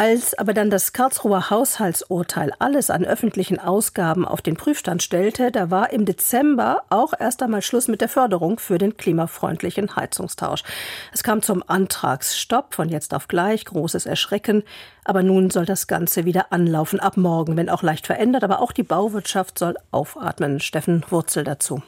Als 0.00 0.38
aber 0.38 0.54
dann 0.54 0.70
das 0.70 0.92
Karlsruher 0.92 1.50
Haushaltsurteil 1.50 2.52
alles 2.60 2.88
an 2.88 3.04
öffentlichen 3.04 3.58
Ausgaben 3.58 4.24
auf 4.24 4.40
den 4.40 4.56
Prüfstand 4.56 5.02
stellte, 5.02 5.50
da 5.50 5.72
war 5.72 5.92
im 5.92 6.04
Dezember 6.04 6.84
auch 6.88 7.14
erst 7.18 7.42
einmal 7.42 7.62
Schluss 7.62 7.88
mit 7.88 8.00
der 8.00 8.08
Förderung 8.08 8.60
für 8.60 8.78
den 8.78 8.96
klimafreundlichen 8.96 9.96
Heizungstausch. 9.96 10.62
Es 11.12 11.24
kam 11.24 11.42
zum 11.42 11.64
Antragsstopp 11.66 12.76
von 12.76 12.90
jetzt 12.90 13.12
auf 13.12 13.26
gleich, 13.26 13.64
großes 13.64 14.06
Erschrecken. 14.06 14.62
Aber 15.04 15.24
nun 15.24 15.50
soll 15.50 15.66
das 15.66 15.88
Ganze 15.88 16.24
wieder 16.24 16.52
anlaufen, 16.52 17.00
ab 17.00 17.16
morgen, 17.16 17.56
wenn 17.56 17.68
auch 17.68 17.82
leicht 17.82 18.06
verändert. 18.06 18.44
Aber 18.44 18.60
auch 18.60 18.70
die 18.70 18.84
Bauwirtschaft 18.84 19.58
soll 19.58 19.74
aufatmen. 19.90 20.60
Steffen 20.60 21.04
Wurzel 21.10 21.42
dazu. 21.42 21.82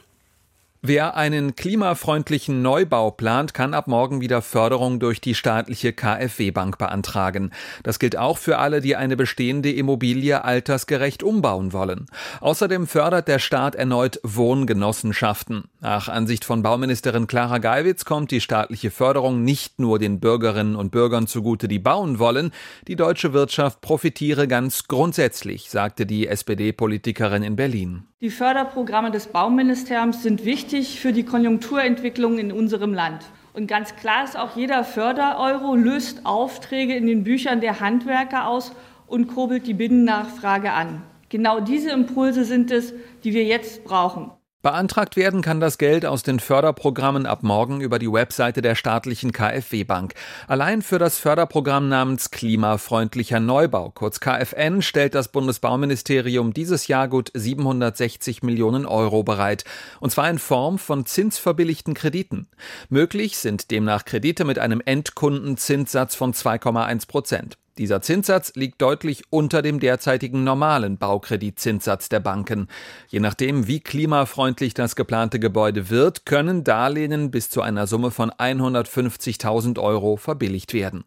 Wer 0.83 1.15
einen 1.15 1.55
klimafreundlichen 1.55 2.63
Neubau 2.63 3.11
plant, 3.11 3.53
kann 3.53 3.75
ab 3.75 3.85
morgen 3.85 4.19
wieder 4.19 4.41
Förderung 4.41 4.99
durch 4.99 5.21
die 5.21 5.35
staatliche 5.35 5.93
KfW-Bank 5.93 6.79
beantragen. 6.79 7.51
Das 7.83 7.99
gilt 7.99 8.17
auch 8.17 8.39
für 8.39 8.57
alle, 8.57 8.81
die 8.81 8.95
eine 8.95 9.15
bestehende 9.15 9.71
Immobilie 9.71 10.43
altersgerecht 10.43 11.21
umbauen 11.21 11.71
wollen. 11.71 12.07
Außerdem 12.39 12.87
fördert 12.87 13.27
der 13.27 13.37
Staat 13.37 13.75
erneut 13.75 14.19
Wohngenossenschaften. 14.23 15.65
Nach 15.83 16.09
Ansicht 16.09 16.45
von 16.45 16.61
Bauministerin 16.61 17.25
Clara 17.25 17.57
Geiwitz 17.57 18.05
kommt 18.05 18.29
die 18.29 18.39
staatliche 18.39 18.91
Förderung 18.91 19.43
nicht 19.43 19.79
nur 19.79 19.97
den 19.97 20.19
Bürgerinnen 20.19 20.75
und 20.75 20.91
Bürgern 20.91 21.25
zugute, 21.25 21.67
die 21.67 21.79
bauen 21.79 22.19
wollen. 22.19 22.51
Die 22.87 22.95
deutsche 22.95 23.33
Wirtschaft 23.33 23.81
profitiere 23.81 24.47
ganz 24.47 24.87
grundsätzlich, 24.87 25.71
sagte 25.71 26.05
die 26.05 26.27
SPD-Politikerin 26.27 27.41
in 27.41 27.55
Berlin. 27.55 28.03
Die 28.21 28.29
Förderprogramme 28.29 29.09
des 29.09 29.25
Bauministeriums 29.25 30.21
sind 30.21 30.45
wichtig 30.45 30.99
für 30.99 31.13
die 31.13 31.25
Konjunkturentwicklung 31.25 32.37
in 32.37 32.51
unserem 32.51 32.93
Land. 32.93 33.25
Und 33.53 33.65
ganz 33.65 33.95
klar 33.95 34.23
ist 34.23 34.37
auch, 34.37 34.55
jeder 34.55 34.83
Fördereuro 34.83 35.75
löst 35.75 36.27
Aufträge 36.27 36.95
in 36.95 37.07
den 37.07 37.23
Büchern 37.23 37.59
der 37.59 37.79
Handwerker 37.79 38.47
aus 38.47 38.71
und 39.07 39.29
kurbelt 39.29 39.65
die 39.65 39.73
Binnennachfrage 39.73 40.73
an. 40.73 41.01
Genau 41.29 41.59
diese 41.59 41.89
Impulse 41.89 42.45
sind 42.45 42.69
es, 42.69 42.93
die 43.23 43.33
wir 43.33 43.45
jetzt 43.45 43.83
brauchen. 43.83 44.29
Beantragt 44.61 45.15
werden 45.15 45.41
kann 45.41 45.59
das 45.59 45.79
Geld 45.79 46.05
aus 46.05 46.21
den 46.21 46.39
Förderprogrammen 46.39 47.25
ab 47.25 47.41
morgen 47.41 47.81
über 47.81 47.97
die 47.97 48.11
Webseite 48.11 48.61
der 48.61 48.75
staatlichen 48.75 49.31
KfW 49.31 49.83
Bank. 49.83 50.13
Allein 50.47 50.83
für 50.83 50.99
das 50.99 51.17
Förderprogramm 51.17 51.89
namens 51.89 52.29
Klimafreundlicher 52.29 53.39
Neubau, 53.39 53.89
kurz 53.89 54.19
KfN, 54.19 54.83
stellt 54.83 55.15
das 55.15 55.29
Bundesbauministerium 55.29 56.53
dieses 56.53 56.87
Jahr 56.87 57.07
gut 57.07 57.31
760 57.33 58.43
Millionen 58.43 58.85
Euro 58.85 59.23
bereit. 59.23 59.65
Und 59.99 60.11
zwar 60.11 60.29
in 60.29 60.37
Form 60.37 60.77
von 60.77 61.07
zinsverbilligten 61.07 61.95
Krediten. 61.95 62.47
Möglich 62.87 63.37
sind 63.37 63.71
demnach 63.71 64.05
Kredite 64.05 64.45
mit 64.45 64.59
einem 64.59 64.81
Endkundenzinssatz 64.85 66.13
von 66.13 66.33
2,1 66.33 67.07
Prozent. 67.07 67.57
Dieser 67.77 68.01
Zinssatz 68.01 68.53
liegt 68.55 68.81
deutlich 68.81 69.23
unter 69.29 69.61
dem 69.61 69.79
derzeitigen 69.79 70.43
normalen 70.43 70.97
Baukreditzinssatz 70.97 72.09
der 72.09 72.19
Banken. 72.19 72.67
Je 73.07 73.19
nachdem, 73.19 73.67
wie 73.67 73.79
klimafreundlich 73.79 74.73
das 74.73 74.95
geplante 74.95 75.39
Gebäude 75.39 75.89
wird, 75.89 76.25
können 76.25 76.63
Darlehen 76.63 77.31
bis 77.31 77.49
zu 77.49 77.61
einer 77.61 77.87
Summe 77.87 78.11
von 78.11 78.29
150.000 78.31 79.79
Euro 79.79 80.17
verbilligt 80.17 80.73
werden. 80.73 81.05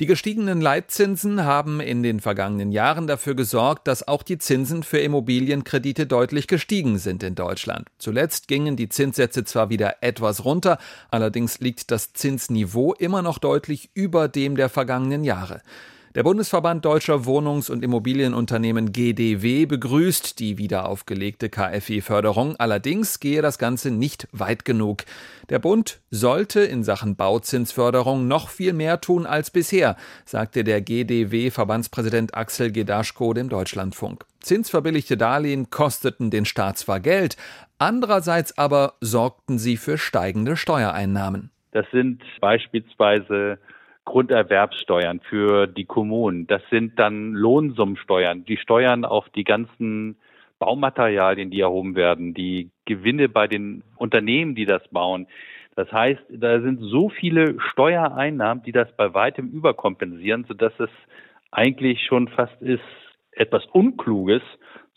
Die 0.00 0.06
gestiegenen 0.06 0.60
Leitzinsen 0.60 1.44
haben 1.44 1.80
in 1.80 2.02
den 2.02 2.20
vergangenen 2.20 2.72
Jahren 2.72 3.06
dafür 3.06 3.34
gesorgt, 3.34 3.86
dass 3.86 4.06
auch 4.08 4.22
die 4.22 4.38
Zinsen 4.38 4.82
für 4.82 4.98
Immobilienkredite 4.98 6.06
deutlich 6.06 6.48
gestiegen 6.48 6.98
sind 6.98 7.22
in 7.22 7.34
Deutschland. 7.34 7.88
Zuletzt 7.98 8.48
gingen 8.48 8.76
die 8.76 8.88
Zinssätze 8.88 9.44
zwar 9.44 9.70
wieder 9.70 9.96
etwas 10.02 10.44
runter, 10.44 10.78
allerdings 11.10 11.60
liegt 11.60 11.90
das 11.90 12.12
Zinsniveau 12.12 12.94
immer 12.94 13.22
noch 13.22 13.38
deutlich 13.38 13.90
über 13.94 14.28
dem 14.28 14.56
der 14.56 14.68
vergangenen 14.68 15.24
Jahre. 15.24 15.62
Der 16.14 16.22
Bundesverband 16.22 16.84
Deutscher 16.84 17.24
Wohnungs- 17.24 17.68
und 17.68 17.82
Immobilienunternehmen 17.82 18.92
GDW 18.92 19.66
begrüßt 19.66 20.38
die 20.38 20.58
wieder 20.58 20.88
aufgelegte 20.88 21.48
KfW-Förderung. 21.48 22.54
Allerdings 22.54 23.18
gehe 23.18 23.42
das 23.42 23.58
Ganze 23.58 23.90
nicht 23.90 24.28
weit 24.30 24.64
genug. 24.64 25.02
Der 25.48 25.58
Bund 25.58 26.00
sollte 26.12 26.60
in 26.60 26.84
Sachen 26.84 27.16
Bauzinsförderung 27.16 28.28
noch 28.28 28.48
viel 28.48 28.74
mehr 28.74 29.00
tun 29.00 29.26
als 29.26 29.50
bisher, 29.50 29.96
sagte 30.24 30.62
der 30.62 30.82
GDW-Verbandspräsident 30.82 32.36
Axel 32.36 32.70
Gedaschko 32.70 33.34
dem 33.34 33.48
Deutschlandfunk. 33.48 34.24
Zinsverbilligte 34.38 35.16
Darlehen 35.16 35.70
kosteten 35.70 36.30
den 36.30 36.44
Staat 36.44 36.78
zwar 36.78 37.00
Geld, 37.00 37.36
andererseits 37.78 38.56
aber 38.56 38.94
sorgten 39.00 39.58
sie 39.58 39.76
für 39.76 39.98
steigende 39.98 40.56
Steuereinnahmen. 40.56 41.50
Das 41.72 41.86
sind 41.90 42.22
beispielsweise 42.40 43.58
Grunderwerbssteuern 44.04 45.20
für 45.20 45.66
die 45.66 45.84
Kommunen. 45.84 46.46
Das 46.46 46.62
sind 46.70 46.98
dann 46.98 47.32
Lohnsummensteuern, 47.32 48.44
die 48.44 48.56
Steuern 48.56 49.04
auf 49.04 49.28
die 49.30 49.44
ganzen 49.44 50.16
Baumaterialien, 50.58 51.50
die 51.50 51.60
erhoben 51.60 51.96
werden, 51.96 52.34
die 52.34 52.70
Gewinne 52.84 53.28
bei 53.28 53.46
den 53.46 53.82
Unternehmen, 53.96 54.54
die 54.54 54.66
das 54.66 54.86
bauen. 54.88 55.26
Das 55.76 55.90
heißt, 55.90 56.22
da 56.28 56.60
sind 56.60 56.80
so 56.80 57.08
viele 57.08 57.56
Steuereinnahmen, 57.72 58.62
die 58.62 58.72
das 58.72 58.94
bei 58.96 59.12
weitem 59.12 59.50
überkompensieren, 59.50 60.44
sodass 60.44 60.72
es 60.78 60.90
eigentlich 61.50 62.04
schon 62.06 62.28
fast 62.28 62.60
ist, 62.62 62.82
etwas 63.32 63.64
Unkluges, 63.72 64.42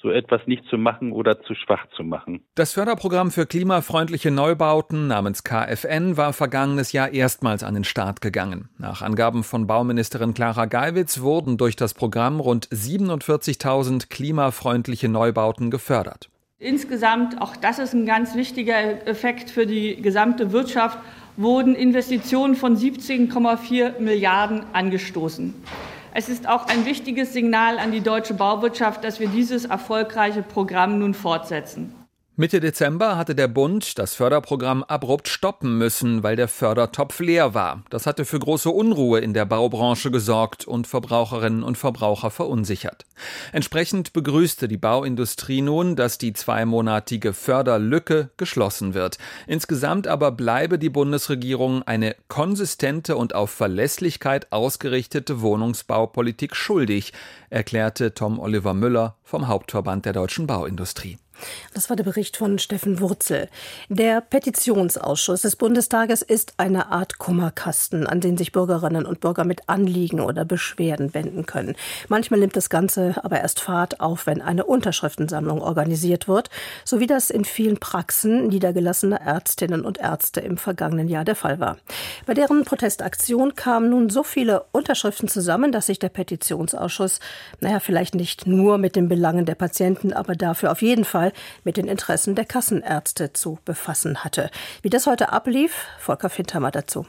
so 0.01 0.11
etwas 0.11 0.41
nicht 0.45 0.63
zu 0.69 0.77
machen 0.77 1.11
oder 1.11 1.41
zu 1.41 1.55
schwach 1.55 1.87
zu 1.95 2.03
machen. 2.03 2.45
Das 2.55 2.73
Förderprogramm 2.73 3.31
für 3.31 3.45
klimafreundliche 3.45 4.29
Neubauten 4.29 5.07
namens 5.07 5.43
KfN 5.43 6.17
war 6.17 6.33
vergangenes 6.33 6.91
Jahr 6.91 7.11
erstmals 7.11 7.63
an 7.63 7.73
den 7.73 7.83
Start 7.83 8.21
gegangen. 8.21 8.69
Nach 8.77 9.01
Angaben 9.01 9.43
von 9.43 9.65
Bauministerin 9.65 10.33
Clara 10.33 10.65
Geiwitz 10.65 11.21
wurden 11.21 11.57
durch 11.57 11.75
das 11.75 11.93
Programm 11.93 12.39
rund 12.39 12.67
47.000 12.67 14.09
klimafreundliche 14.09 15.09
Neubauten 15.09 15.71
gefördert. 15.71 16.29
Insgesamt, 16.59 17.39
auch 17.41 17.55
das 17.55 17.77
ist 17.77 17.93
ein 17.93 18.05
ganz 18.05 18.35
wichtiger 18.35 19.07
Effekt 19.07 19.49
für 19.49 19.67
die 19.67 20.01
gesamte 20.01 20.51
Wirtschaft, 20.51 20.97
wurden 21.37 21.75
Investitionen 21.75 22.55
von 22.55 22.75
17,4 22.75 23.99
Milliarden 23.99 24.63
angestoßen. 24.73 25.53
Es 26.19 26.29
ist 26.29 26.49
auch 26.49 26.65
ein 26.65 26.83
wichtiges 26.87 27.33
Signal 27.33 27.77
an 27.77 27.91
die 27.91 28.01
deutsche 28.01 28.33
Bauwirtschaft, 28.33 29.03
dass 29.03 29.19
wir 29.19 29.27
dieses 29.27 29.65
erfolgreiche 29.65 30.41
Programm 30.41 30.97
nun 30.97 31.13
fortsetzen. 31.13 31.93
Mitte 32.39 32.59
Dezember 32.59 33.17
hatte 33.17 33.33
der 33.33 33.47
Bund 33.47 33.97
das 33.97 34.13
Förderprogramm 34.13 34.83
abrupt 34.83 35.27
stoppen 35.27 35.79
müssen, 35.79 36.21
weil 36.21 36.35
der 36.35 36.47
Fördertopf 36.47 37.19
leer 37.19 37.55
war. 37.55 37.81
Das 37.89 38.05
hatte 38.05 38.25
für 38.25 38.37
große 38.37 38.69
Unruhe 38.69 39.21
in 39.21 39.33
der 39.33 39.45
Baubranche 39.45 40.11
gesorgt 40.11 40.67
und 40.67 40.85
Verbraucherinnen 40.85 41.63
und 41.63 41.79
Verbraucher 41.79 42.29
verunsichert. 42.29 43.07
Entsprechend 43.53 44.13
begrüßte 44.13 44.67
die 44.67 44.77
Bauindustrie 44.77 45.63
nun, 45.63 45.95
dass 45.95 46.19
die 46.19 46.33
zweimonatige 46.33 47.33
Förderlücke 47.33 48.29
geschlossen 48.37 48.93
wird. 48.93 49.17
Insgesamt 49.47 50.07
aber 50.07 50.31
bleibe 50.31 50.77
die 50.77 50.91
Bundesregierung 50.91 51.81
eine 51.87 52.15
konsistente 52.27 53.17
und 53.17 53.33
auf 53.33 53.49
Verlässlichkeit 53.49 54.51
ausgerichtete 54.51 55.41
Wohnungsbaupolitik 55.41 56.55
schuldig, 56.55 57.13
erklärte 57.49 58.13
Tom 58.13 58.37
Oliver 58.37 58.75
Müller 58.75 59.15
vom 59.23 59.47
Hauptverband 59.47 60.05
der 60.05 60.13
deutschen 60.13 60.45
Bauindustrie. 60.45 61.17
Das 61.73 61.89
war 61.89 61.95
der 61.95 62.03
Bericht 62.03 62.37
von 62.37 62.59
Steffen 62.59 62.99
Wurzel. 62.99 63.49
Der 63.89 64.21
Petitionsausschuss 64.21 65.41
des 65.41 65.55
Bundestages 65.55 66.21
ist 66.21 66.53
eine 66.57 66.91
Art 66.91 67.17
Kummerkasten, 67.17 68.07
an 68.07 68.21
den 68.21 68.37
sich 68.37 68.51
Bürgerinnen 68.51 69.05
und 69.05 69.19
Bürger 69.19 69.43
mit 69.43 69.67
Anliegen 69.67 70.19
oder 70.19 70.45
Beschwerden 70.45 71.13
wenden 71.13 71.45
können. 71.45 71.75
Manchmal 72.07 72.39
nimmt 72.39 72.55
das 72.55 72.69
Ganze 72.69 73.15
aber 73.23 73.39
erst 73.39 73.59
Fahrt 73.59 73.99
auf, 73.99 74.27
wenn 74.27 74.41
eine 74.41 74.65
Unterschriftensammlung 74.65 75.61
organisiert 75.61 76.27
wird, 76.27 76.49
so 76.83 76.99
wie 76.99 77.07
das 77.07 77.29
in 77.29 77.45
vielen 77.45 77.77
Praxen 77.79 78.47
niedergelassener 78.47 79.21
Ärztinnen 79.21 79.85
und 79.85 79.99
Ärzte 79.99 80.41
im 80.41 80.57
vergangenen 80.57 81.07
Jahr 81.07 81.25
der 81.25 81.35
Fall 81.35 81.59
war. 81.59 81.77
Bei 82.25 82.33
deren 82.33 82.63
Protestaktion 82.63 83.55
kamen 83.55 83.89
nun 83.89 84.09
so 84.09 84.23
viele 84.23 84.65
Unterschriften 84.71 85.27
zusammen, 85.27 85.71
dass 85.71 85.87
sich 85.87 85.99
der 85.99 86.09
Petitionsausschuss, 86.09 87.19
naja, 87.59 87.79
vielleicht 87.79 88.15
nicht 88.15 88.47
nur 88.47 88.77
mit 88.77 88.95
den 88.95 89.07
Belangen 89.07 89.45
der 89.45 89.55
Patienten, 89.55 90.13
aber 90.13 90.35
dafür 90.35 90.71
auf 90.71 90.81
jeden 90.81 91.05
Fall 91.05 91.26
mit 91.63 91.77
den 91.77 91.87
Interessen 91.87 92.35
der 92.35 92.45
Kassenärzte 92.45 93.33
zu 93.33 93.59
befassen 93.65 94.23
hatte. 94.23 94.49
Wie 94.81 94.89
das 94.89 95.07
heute 95.07 95.31
ablief, 95.31 95.85
Volker 95.99 96.29
Findhammer 96.29 96.71
dazu. 96.71 97.05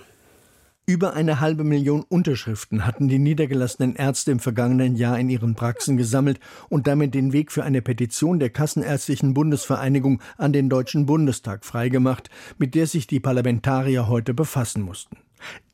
Über 0.88 1.12
eine 1.12 1.38
halbe 1.38 1.64
Million 1.64 2.02
Unterschriften 2.08 2.86
hatten 2.86 3.08
die 3.08 3.18
niedergelassenen 3.18 3.94
Ärzte 3.94 4.30
im 4.30 4.38
vergangenen 4.40 4.96
Jahr 4.96 5.18
in 5.18 5.28
ihren 5.28 5.54
Praxen 5.54 5.98
gesammelt 5.98 6.40
und 6.70 6.86
damit 6.86 7.12
den 7.12 7.34
Weg 7.34 7.52
für 7.52 7.62
eine 7.62 7.82
Petition 7.82 8.38
der 8.38 8.48
Kassenärztlichen 8.48 9.34
Bundesvereinigung 9.34 10.22
an 10.38 10.54
den 10.54 10.70
Deutschen 10.70 11.04
Bundestag 11.04 11.66
freigemacht, 11.66 12.30
mit 12.56 12.74
der 12.74 12.86
sich 12.86 13.06
die 13.06 13.20
Parlamentarier 13.20 14.08
heute 14.08 14.32
befassen 14.32 14.80
mussten. 14.80 15.18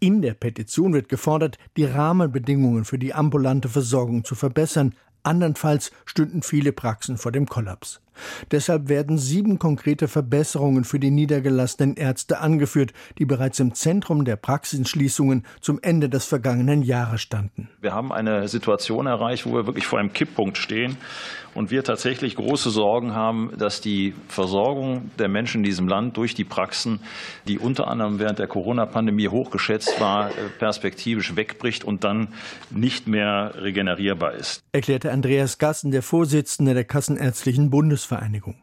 In 0.00 0.20
der 0.20 0.34
Petition 0.34 0.92
wird 0.92 1.08
gefordert, 1.08 1.58
die 1.76 1.84
Rahmenbedingungen 1.84 2.84
für 2.84 2.98
die 2.98 3.14
ambulante 3.14 3.68
Versorgung 3.68 4.24
zu 4.24 4.34
verbessern, 4.34 4.96
andernfalls 5.22 5.92
stünden 6.06 6.42
viele 6.42 6.72
Praxen 6.72 7.18
vor 7.18 7.30
dem 7.30 7.46
Kollaps. 7.46 8.00
Deshalb 8.50 8.88
werden 8.88 9.18
sieben 9.18 9.58
konkrete 9.58 10.08
Verbesserungen 10.08 10.84
für 10.84 10.98
die 10.98 11.10
niedergelassenen 11.10 11.96
Ärzte 11.96 12.40
angeführt, 12.40 12.92
die 13.18 13.24
bereits 13.24 13.60
im 13.60 13.74
Zentrum 13.74 14.24
der 14.24 14.36
Praxisschließungen 14.36 15.44
zum 15.60 15.78
Ende 15.82 16.08
des 16.08 16.24
vergangenen 16.24 16.82
Jahres 16.82 17.20
standen. 17.20 17.68
Wir 17.80 17.92
haben 17.92 18.12
eine 18.12 18.48
Situation 18.48 19.06
erreicht, 19.06 19.46
wo 19.46 19.54
wir 19.54 19.66
wirklich 19.66 19.86
vor 19.86 19.98
einem 19.98 20.12
Kipppunkt 20.12 20.58
stehen 20.58 20.96
und 21.54 21.70
wir 21.70 21.84
tatsächlich 21.84 22.36
große 22.36 22.70
Sorgen 22.70 23.14
haben, 23.14 23.52
dass 23.56 23.80
die 23.80 24.14
Versorgung 24.28 25.10
der 25.18 25.28
Menschen 25.28 25.58
in 25.58 25.62
diesem 25.64 25.88
Land 25.88 26.16
durch 26.16 26.34
die 26.34 26.44
Praxen, 26.44 27.00
die 27.46 27.58
unter 27.58 27.88
anderem 27.88 28.18
während 28.18 28.38
der 28.38 28.48
Corona-Pandemie 28.48 29.28
hochgeschätzt 29.28 30.00
war, 30.00 30.30
perspektivisch 30.58 31.36
wegbricht 31.36 31.84
und 31.84 32.04
dann 32.04 32.28
nicht 32.70 33.06
mehr 33.06 33.54
regenerierbar 33.56 34.34
ist. 34.34 34.62
Erklärte 34.72 35.12
Andreas 35.12 35.58
Gassen, 35.58 35.92
der 35.92 36.02
Vorsitzende 36.02 36.74
der 36.74 36.84
Kassenärztlichen 36.84 37.70
Bundes 37.70 38.03
Bundesvereinigung. 38.04 38.56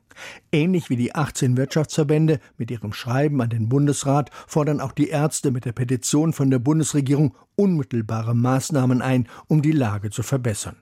Ähnlich 0.51 0.89
wie 0.89 0.95
die 0.95 1.15
18 1.15 1.57
Wirtschaftsverbände 1.57 2.39
mit 2.57 2.69
ihrem 2.69 2.93
Schreiben 2.93 3.41
an 3.41 3.49
den 3.49 3.69
Bundesrat 3.69 4.29
fordern 4.47 4.81
auch 4.81 4.91
die 4.91 5.09
Ärzte 5.09 5.51
mit 5.51 5.65
der 5.65 5.71
Petition 5.71 6.33
von 6.33 6.51
der 6.51 6.59
Bundesregierung 6.59 7.35
unmittelbare 7.55 8.35
Maßnahmen 8.35 9.01
ein, 9.01 9.27
um 9.47 9.61
die 9.61 9.71
Lage 9.71 10.09
zu 10.09 10.21
verbessern. 10.21 10.75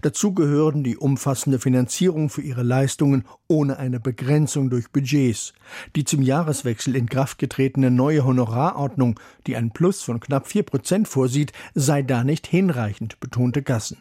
Dazu 0.00 0.32
gehören 0.32 0.84
die 0.84 0.96
umfassende 0.96 1.58
Finanzierung 1.58 2.30
für 2.30 2.40
ihre 2.40 2.62
Leistungen 2.62 3.24
ohne 3.46 3.78
eine 3.78 4.00
Begrenzung 4.00 4.70
durch 4.70 4.90
Budgets. 4.90 5.52
Die 5.96 6.04
zum 6.04 6.22
Jahreswechsel 6.22 6.96
in 6.96 7.08
Kraft 7.08 7.38
getretene 7.38 7.90
neue 7.90 8.24
Honorarordnung, 8.24 9.20
die 9.46 9.56
ein 9.56 9.72
Plus 9.72 10.02
von 10.02 10.20
knapp 10.20 10.46
vier 10.46 10.62
Prozent 10.62 11.08
vorsieht, 11.08 11.52
sei 11.74 12.02
da 12.02 12.24
nicht 12.24 12.46
hinreichend, 12.46 13.20
betonte 13.20 13.62
Gassen. 13.62 13.98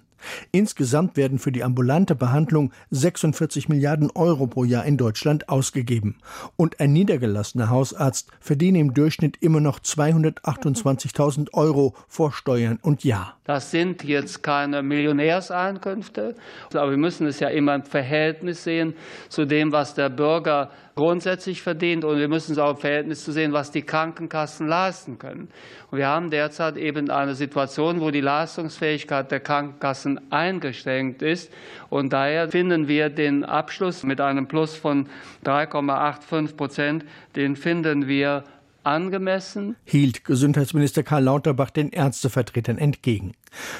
Insgesamt 0.51 1.17
werden 1.17 1.39
für 1.39 1.51
die 1.51 1.63
ambulante 1.63 2.15
Behandlung 2.15 2.71
46 2.91 3.69
Milliarden 3.69 4.11
Euro 4.11 4.47
pro 4.47 4.63
Jahr 4.63 4.85
in 4.85 4.97
Deutschland 4.97 5.49
ausgegeben. 5.49 6.17
Und 6.55 6.79
ein 6.79 6.93
niedergelassener 6.93 7.69
Hausarzt 7.69 8.29
verdient 8.39 8.77
im 8.77 8.93
Durchschnitt 8.93 9.37
immer 9.41 9.59
noch 9.59 9.79
228.000 9.79 11.53
Euro 11.53 11.95
vor 12.07 12.31
Steuern 12.31 12.79
und 12.81 13.03
Jahr. 13.03 13.37
Das 13.43 13.71
sind 13.71 14.03
jetzt 14.03 14.41
keine 14.41 14.81
Millionärseinkünfte, 14.81 16.35
aber 16.73 16.89
wir 16.89 16.97
müssen 16.97 17.27
es 17.27 17.39
ja 17.39 17.49
immer 17.49 17.75
im 17.75 17.83
Verhältnis 17.83 18.63
sehen 18.63 18.95
zu 19.29 19.45
dem, 19.45 19.71
was 19.71 19.93
der 19.93 20.09
Bürger 20.09 20.71
grundsätzlich 20.95 21.61
verdient 21.61 22.05
und 22.05 22.17
wir 22.17 22.29
müssen 22.29 22.53
es 22.53 22.57
auch 22.57 22.71
im 22.71 22.77
Verhältnis 22.77 23.23
zu 23.23 23.33
sehen, 23.33 23.51
was 23.51 23.69
die 23.69 23.81
Krankenkassen 23.81 24.67
leisten 24.67 25.19
können. 25.19 25.49
Und 25.91 25.97
wir 25.97 26.07
haben 26.07 26.29
derzeit 26.29 26.77
eben 26.77 27.09
eine 27.09 27.35
Situation, 27.35 27.99
wo 27.99 28.11
die 28.11 28.21
Leistungsfähigkeit 28.21 29.29
der 29.29 29.41
Krankenkassen 29.41 30.31
eingeschränkt 30.31 31.21
ist 31.21 31.51
und 31.89 32.13
daher 32.13 32.49
finden 32.49 32.87
wir 32.87 33.09
den 33.09 33.43
Abschluss 33.43 34.03
mit 34.03 34.21
einem 34.21 34.47
Plus 34.47 34.75
von 34.75 35.07
3,85 35.43 36.55
Prozent, 36.55 37.05
den 37.35 37.57
finden 37.57 38.07
wir 38.07 38.43
angemessen, 38.85 39.75
hielt 39.83 40.25
Gesundheitsminister 40.25 41.03
Karl 41.03 41.23
Lauterbach 41.23 41.69
den 41.69 41.89
Ärztevertretern 41.89 42.77
entgegen. 42.77 43.33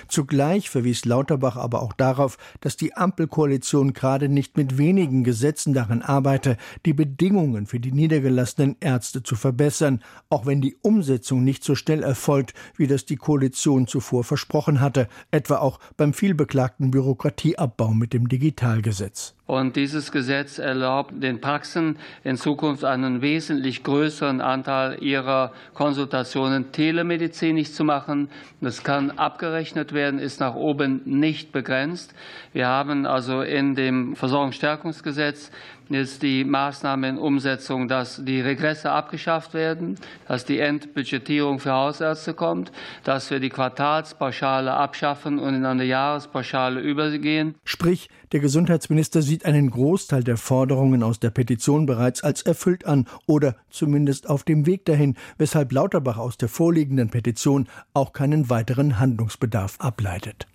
Zugleich 0.08 0.70
verwies 0.70 1.06
Lauterbach 1.06 1.58
aber 1.58 1.82
auch 1.82 1.94
darauf, 1.94 2.38
dass 2.62 2.78
die 2.78 2.96
Ampelkoalition 2.96 3.94
gerade 3.94 4.30
nicht 4.30 4.58
mit 4.58 4.78
wenigen 4.78 5.24
Gesetzen 5.24 5.74
daran 5.74 6.02
arbeite, 6.02 6.58
die 6.86 6.94
Bedingungen 6.94 7.66
für 7.68 7.80
die 7.80 7.92
niedergelassenen 7.92 8.78
Ärzte 8.80 9.24
zu 9.24 9.36
verbessern, 9.36 10.02
auch 10.30 10.46
wenn 10.46 10.62
die 10.62 10.78
Umsetzung 10.82 11.44
nicht 11.44 11.64
so 11.64 11.76
schnell 11.76 12.04
erfolgt, 12.04 12.54
wie 12.76 12.88
das 12.88 13.06
die 13.06 13.18
Koalition 13.18 13.88
zuvor 13.88 14.24
versprochen 14.24 14.82
hatte, 14.82 15.08
etwa 15.32 15.58
auch 15.58 15.80
beim 15.98 16.14
vielbeklagten 16.14 16.92
Bürokratieabbau 16.92 17.94
mit 17.94 18.14
dem 18.14 18.28
Digitalgesetz. 18.28 19.35
Und 19.48 19.76
dieses 19.76 20.12
Gesetz 20.12 20.58
erlaubt 20.58 21.14
den 21.22 21.40
Praxen 21.40 21.98
in 22.24 22.36
Zukunft 22.36 22.84
einen 22.84 23.22
wesentlich 23.22 23.84
größeren 23.84 24.42
Anteil 24.42 24.98
ihrer 25.04 25.52
Konsultationen 25.76 26.72
telemedizinisch 26.72 27.72
zu 27.72 27.84
machen. 27.84 28.30
Das 28.60 28.84
kann 28.84 29.12
abgerechnet 29.12 29.94
werden, 29.94 30.20
ist 30.20 30.40
nach 30.40 30.56
oben 30.56 31.02
nicht 31.06 31.52
begrenzt. 31.52 32.16
Wir 32.54 32.68
haben 32.68 33.06
also 33.06 33.44
in 33.44 33.76
dem 33.76 34.16
Versorgungsstärkungsgesetz 34.16 35.52
ist 35.90 36.24
die 36.24 36.44
Maßnahme 36.44 37.10
in 37.10 37.18
Umsetzung, 37.18 37.88
dass 37.88 38.24
die 38.24 38.42
Regresse 38.42 38.92
abgeschafft 38.92 39.54
werden, 39.54 39.96
dass 40.28 40.46
die 40.46 40.60
Endbudgetierung 40.60 41.60
für 41.60 41.74
Hausärzte 41.74 42.34
kommt, 42.34 42.72
dass 43.04 43.30
wir 43.30 43.40
die 43.40 43.50
Quartalspauschale 43.50 44.74
abschaffen 44.74 45.40
und 45.40 45.54
in 45.54 45.66
eine 45.66 45.84
Jahrespauschale 45.84 46.80
übergehen. 46.80 47.56
Sprich, 47.64 48.10
der 48.32 48.40
Gesundheitsminister 48.40 49.22
sieht 49.22 49.46
einen 49.46 49.70
Großteil 49.70 50.24
der 50.24 50.38
Forderungen 50.38 51.04
aus 51.04 51.20
der 51.20 51.30
Petition 51.30 51.86
bereits 51.86 52.24
als 52.24 52.42
erfüllt 52.42 52.86
an 52.86 53.06
oder 53.28 53.56
zumindest 53.70 54.30
auf 54.30 54.44
dem 54.44 54.66
Weg 54.66 54.86
dahin, 54.86 55.16
weshalb 55.38 55.72
Lauterbach 55.72 56.18
aus 56.18 56.38
der 56.38 56.50
vorliegenden 56.50 57.10
Petition 57.10 57.68
auch 57.94 58.14
keinen 58.14 58.50
weiteren 58.50 59.00
Handlungsbedarf 59.00 59.78
ableitet. 59.80 60.48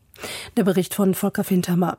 Der 0.57 0.65
Bericht 0.65 0.95
von 0.95 1.15
Volker 1.15 1.45
Fintermer. 1.45 1.99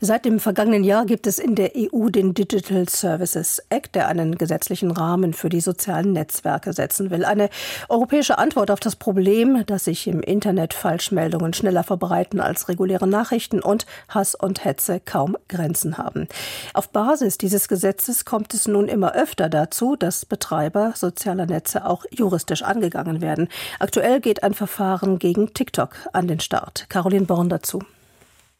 Seit 0.00 0.24
dem 0.24 0.40
vergangenen 0.40 0.84
Jahr 0.84 1.06
gibt 1.06 1.26
es 1.26 1.38
in 1.38 1.54
der 1.54 1.72
EU 1.76 2.08
den 2.08 2.34
Digital 2.34 2.88
Services 2.88 3.62
Act, 3.70 3.94
der 3.94 4.08
einen 4.08 4.38
gesetzlichen 4.38 4.90
Rahmen 4.90 5.32
für 5.32 5.48
die 5.48 5.60
sozialen 5.60 6.12
Netzwerke 6.12 6.72
setzen 6.72 7.10
will. 7.10 7.24
Eine 7.24 7.50
europäische 7.88 8.38
Antwort 8.38 8.70
auf 8.70 8.80
das 8.80 8.96
Problem, 8.96 9.64
dass 9.66 9.84
sich 9.84 10.06
im 10.06 10.20
Internet 10.20 10.74
Falschmeldungen 10.74 11.52
schneller 11.52 11.84
verbreiten 11.84 12.40
als 12.40 12.68
reguläre 12.68 13.06
Nachrichten 13.06 13.60
und 13.60 13.86
Hass 14.08 14.34
und 14.34 14.64
Hetze 14.64 15.00
kaum 15.04 15.36
Grenzen 15.48 15.98
haben. 15.98 16.28
Auf 16.74 16.90
Basis 16.90 17.38
dieses 17.38 17.68
Gesetzes 17.68 18.24
kommt 18.24 18.54
es 18.54 18.68
nun 18.68 18.88
immer 18.88 19.14
öfter 19.14 19.48
dazu, 19.48 19.96
dass 19.96 20.24
Betreiber 20.24 20.92
sozialer 20.94 21.46
Netze 21.46 21.84
auch 21.84 22.04
juristisch 22.10 22.62
angegangen 22.62 23.20
werden. 23.20 23.48
Aktuell 23.78 24.20
geht 24.20 24.42
ein 24.42 24.54
Verfahren 24.54 25.18
gegen 25.18 25.54
TikTok 25.54 25.96
an 26.12 26.28
den 26.28 26.40
Start. 26.40 26.86
Caroline 26.88 27.26
Born 27.26 27.48
dazu. 27.58 27.82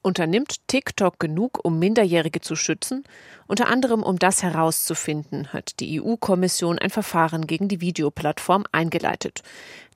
Unternimmt 0.01 0.67
TikTok 0.69 1.19
genug, 1.19 1.59
um 1.65 1.79
Minderjährige 1.79 2.41
zu 2.41 2.57
schützen? 2.57 3.05
Unter 3.47 3.69
anderem, 3.69 4.03
um 4.03 4.19
das 4.19 4.43
herauszufinden, 4.43 5.53
hat 5.53 5.81
die 5.81 6.01
EU-Kommission 6.01 6.79
ein 6.79 6.91
Verfahren 6.91 7.47
gegen 7.47 7.69
die 7.69 7.81
Videoplattform 7.81 8.65
eingeleitet. 8.71 9.43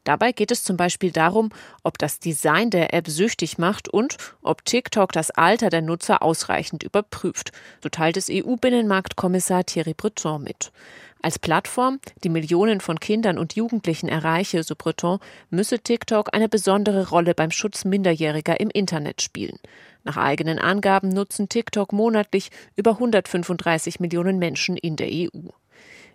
Dabei 0.04 0.32
geht 0.32 0.50
es 0.50 0.64
zum 0.64 0.76
Beispiel 0.76 1.12
darum, 1.12 1.50
ob 1.84 1.96
das 1.98 2.18
Design 2.18 2.70
der 2.70 2.92
App 2.92 3.08
süchtig 3.08 3.58
macht 3.58 3.88
und 3.88 4.16
ob 4.42 4.64
TikTok 4.64 5.12
das 5.12 5.30
Alter 5.30 5.70
der 5.70 5.82
Nutzer 5.82 6.22
ausreichend 6.22 6.82
überprüft. 6.82 7.52
So 7.82 7.88
teilt 7.88 8.16
es 8.16 8.28
EU-Binnenmarktkommissar 8.30 9.64
Thierry 9.64 9.94
Breton 9.94 10.42
mit. 10.42 10.72
Als 11.24 11.38
Plattform, 11.38 12.00
die 12.24 12.28
Millionen 12.28 12.80
von 12.80 12.98
Kindern 12.98 13.38
und 13.38 13.54
Jugendlichen 13.54 14.08
erreiche, 14.08 14.64
so 14.64 14.74
Breton, 14.76 15.20
müsse 15.50 15.78
TikTok 15.78 16.34
eine 16.34 16.48
besondere 16.48 17.10
Rolle 17.10 17.32
beim 17.36 17.52
Schutz 17.52 17.84
Minderjähriger 17.84 18.58
im 18.58 18.70
Internet 18.70 19.22
spielen. 19.22 19.58
Nach 20.02 20.16
eigenen 20.16 20.58
Angaben 20.58 21.10
nutzen 21.10 21.48
TikTok 21.48 21.92
monatlich 21.92 22.50
über 22.74 22.92
135 22.92 24.00
Millionen 24.00 24.40
Menschen 24.40 24.76
in 24.76 24.96
der 24.96 25.10
EU. 25.12 25.50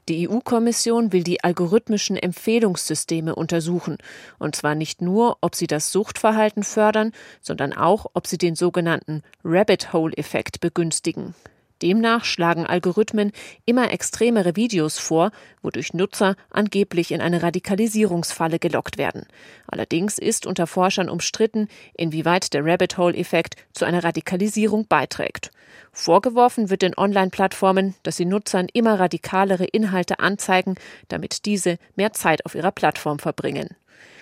Die 0.10 0.30
EU-Kommission 0.30 1.12
will 1.12 1.24
die 1.24 1.44
algorithmischen 1.44 2.16
Empfehlungssysteme 2.16 3.36
untersuchen, 3.36 3.98
und 4.40 4.56
zwar 4.56 4.74
nicht 4.74 5.02
nur, 5.02 5.38
ob 5.42 5.54
sie 5.54 5.68
das 5.68 5.92
Suchtverhalten 5.92 6.64
fördern, 6.64 7.12
sondern 7.42 7.74
auch, 7.74 8.06
ob 8.14 8.26
sie 8.26 8.38
den 8.38 8.56
sogenannten 8.56 9.22
Rabbit 9.44 9.92
Hole-Effekt 9.92 10.62
begünstigen. 10.62 11.36
Demnach 11.82 12.26
schlagen 12.26 12.66
Algorithmen 12.66 13.32
immer 13.66 13.92
extremere 13.92 14.56
Videos 14.56 14.98
vor, 14.98 15.32
wodurch 15.62 15.94
Nutzer 15.94 16.36
angeblich 16.50 17.12
in 17.12 17.22
eine 17.22 17.44
Radikalisierungsfalle 17.44 18.60
gelockt 18.60 18.98
werden. 18.98 19.26
Allerdings 19.68 20.18
ist 20.18 20.46
unter 20.46 20.68
Forschern 20.68 21.10
umstritten, 21.10 21.68
inwieweit 21.96 22.54
der 22.54 22.66
Rabbit 22.66 22.98
Hole-Effekt 22.98 23.56
zu 23.74 23.86
einer 23.86 24.04
Radikalisierung 24.04 24.88
beiträgt. 24.88 25.52
Vorgeworfen 25.92 26.70
wird 26.70 26.82
den 26.82 26.98
Online-Plattformen, 26.98 27.96
dass 28.04 28.18
sie 28.18 28.26
Nutzern 28.26 28.68
immer 28.74 29.00
radikalere 29.00 29.66
Inhalte 29.66 30.20
anzeigen, 30.20 30.76
damit 31.08 31.46
diese 31.46 31.78
mehr 31.96 32.14
Zeit 32.14 32.46
auf 32.46 32.56
ihrer 32.56 32.72
Plattform 32.72 33.20
verbringen. 33.20 33.76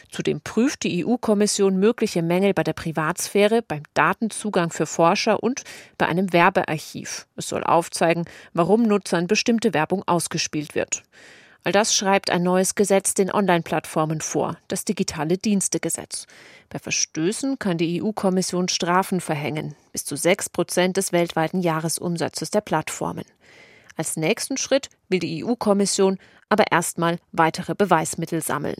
Zudem 0.09 0.41
prüft 0.41 0.83
die 0.83 1.05
EU-Kommission 1.05 1.77
mögliche 1.77 2.21
Mängel 2.21 2.53
bei 2.53 2.63
der 2.63 2.73
Privatsphäre, 2.73 3.61
beim 3.61 3.83
Datenzugang 3.93 4.71
für 4.71 4.85
Forscher 4.85 5.41
und 5.41 5.63
bei 5.97 6.07
einem 6.07 6.31
Werbearchiv. 6.31 7.27
Es 7.35 7.49
soll 7.49 7.63
aufzeigen, 7.63 8.25
warum 8.53 8.83
Nutzern 8.83 9.27
bestimmte 9.27 9.73
Werbung 9.73 10.03
ausgespielt 10.07 10.75
wird. 10.75 11.03
All 11.65 11.71
das 11.71 11.95
schreibt 11.95 12.29
ein 12.29 12.43
neues 12.43 12.75
Gesetz 12.75 13.15
den 13.15 13.31
Online-Plattformen 13.31 14.21
vor, 14.21 14.57
das 14.67 14.85
Digitale 14.85 15.39
Dienstegesetz. 15.39 16.27
Bei 16.69 16.77
Verstößen 16.77 17.57
kann 17.57 17.79
die 17.79 18.03
EU-Kommission 18.03 18.67
Strafen 18.67 19.19
verhängen, 19.19 19.75
bis 19.91 20.05
zu 20.05 20.15
sechs 20.15 20.47
Prozent 20.47 20.95
des 20.95 21.11
weltweiten 21.11 21.61
Jahresumsatzes 21.61 22.51
der 22.51 22.61
Plattformen. 22.61 23.25
Als 23.95 24.15
nächsten 24.15 24.57
Schritt 24.57 24.89
will 25.09 25.19
die 25.19 25.43
EU-Kommission 25.43 26.19
aber 26.49 26.71
erstmal 26.71 27.17
weitere 27.31 27.73
Beweismittel 27.73 28.43
sammeln. 28.43 28.75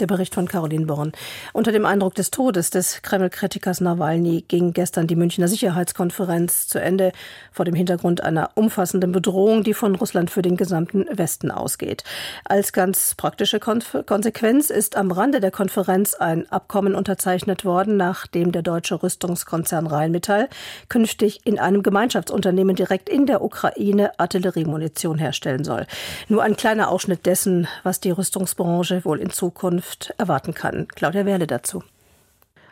Der 0.00 0.06
Bericht 0.06 0.34
von 0.34 0.48
Caroline 0.48 0.86
Born. 0.86 1.12
Unter 1.52 1.70
dem 1.70 1.84
Eindruck 1.84 2.14
des 2.14 2.30
Todes 2.30 2.70
des 2.70 3.02
Kreml-Kritikers 3.02 3.82
Nawalny 3.82 4.42
ging 4.48 4.72
gestern 4.72 5.06
die 5.06 5.14
Münchner 5.14 5.48
Sicherheitskonferenz 5.48 6.66
zu 6.66 6.80
Ende 6.80 7.12
vor 7.52 7.66
dem 7.66 7.74
Hintergrund 7.74 8.22
einer 8.22 8.50
umfassenden 8.54 9.12
Bedrohung, 9.12 9.64
die 9.64 9.74
von 9.74 9.94
Russland 9.94 10.30
für 10.30 10.40
den 10.40 10.56
gesamten 10.56 11.06
Westen 11.12 11.50
ausgeht. 11.50 12.04
Als 12.44 12.72
ganz 12.72 13.14
praktische 13.14 13.60
Konsequenz 13.60 14.70
ist 14.70 14.96
am 14.96 15.12
Rande 15.12 15.40
der 15.40 15.50
Konferenz 15.50 16.14
ein 16.14 16.50
Abkommen 16.50 16.94
unterzeichnet 16.94 17.66
worden, 17.66 17.98
nachdem 17.98 18.50
der 18.50 18.62
deutsche 18.62 19.02
Rüstungskonzern 19.02 19.86
Rheinmetall 19.86 20.48
künftig 20.88 21.42
in 21.44 21.58
einem 21.58 21.82
Gemeinschaftsunternehmen 21.82 22.74
direkt 22.74 23.10
in 23.10 23.26
der 23.26 23.42
Ukraine 23.42 24.18
Artilleriemunition 24.18 25.18
herstellen 25.18 25.64
soll. 25.64 25.86
Nur 26.28 26.42
ein 26.42 26.56
kleiner 26.56 26.88
Ausschnitt 26.88 27.26
dessen, 27.26 27.68
was 27.82 28.00
die 28.00 28.10
Rüstungsbranche 28.10 29.04
wohl 29.04 29.20
in 29.20 29.28
Zukunft 29.30 29.81
Zukunft 29.82 30.14
erwarten 30.16 30.54
kann. 30.54 30.86
Claudia 30.94 31.26
Werle 31.26 31.46
dazu. 31.46 31.82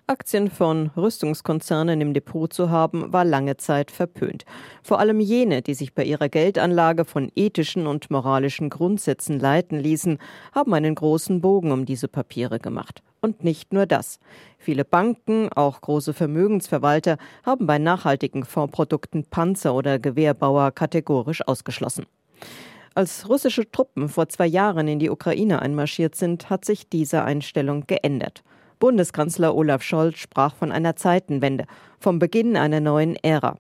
Aktien 0.06 0.50
von 0.50 0.90
Rüstungskonzernen 0.96 2.00
im 2.00 2.14
Depot 2.14 2.52
zu 2.52 2.70
haben, 2.70 3.12
war 3.12 3.24
lange 3.24 3.56
Zeit 3.56 3.90
verpönt. 3.90 4.44
Vor 4.82 4.98
allem 4.98 5.20
jene, 5.20 5.62
die 5.62 5.74
sich 5.74 5.94
bei 5.94 6.04
ihrer 6.04 6.28
Geldanlage 6.28 7.04
von 7.04 7.30
ethischen 7.36 7.86
und 7.86 8.10
moralischen 8.10 8.70
Grundsätzen 8.70 9.38
leiten 9.38 9.78
ließen, 9.78 10.18
haben 10.52 10.74
einen 10.74 10.94
großen 10.94 11.40
Bogen 11.40 11.70
um 11.70 11.84
diese 11.84 12.08
Papiere 12.08 12.58
gemacht. 12.58 13.02
Und 13.20 13.44
nicht 13.44 13.72
nur 13.72 13.86
das. 13.86 14.18
Viele 14.58 14.84
Banken, 14.84 15.52
auch 15.52 15.80
große 15.80 16.12
Vermögensverwalter, 16.12 17.16
haben 17.44 17.66
bei 17.66 17.78
nachhaltigen 17.78 18.44
Fondsprodukten 18.44 19.24
Panzer 19.24 19.74
oder 19.74 19.98
Gewehrbauer 19.98 20.72
kategorisch 20.72 21.46
ausgeschlossen. 21.46 22.06
Als 23.00 23.26
russische 23.30 23.70
Truppen 23.70 24.10
vor 24.10 24.28
zwei 24.28 24.46
Jahren 24.46 24.86
in 24.86 24.98
die 24.98 25.08
Ukraine 25.08 25.62
einmarschiert 25.62 26.14
sind, 26.14 26.50
hat 26.50 26.66
sich 26.66 26.90
diese 26.90 27.24
Einstellung 27.24 27.86
geändert. 27.86 28.42
Bundeskanzler 28.78 29.54
Olaf 29.54 29.82
Scholz 29.82 30.18
sprach 30.18 30.54
von 30.54 30.70
einer 30.70 30.96
Zeitenwende, 30.96 31.64
vom 31.98 32.18
Beginn 32.18 32.58
einer 32.58 32.80
neuen 32.80 33.16
Ära. 33.16 33.56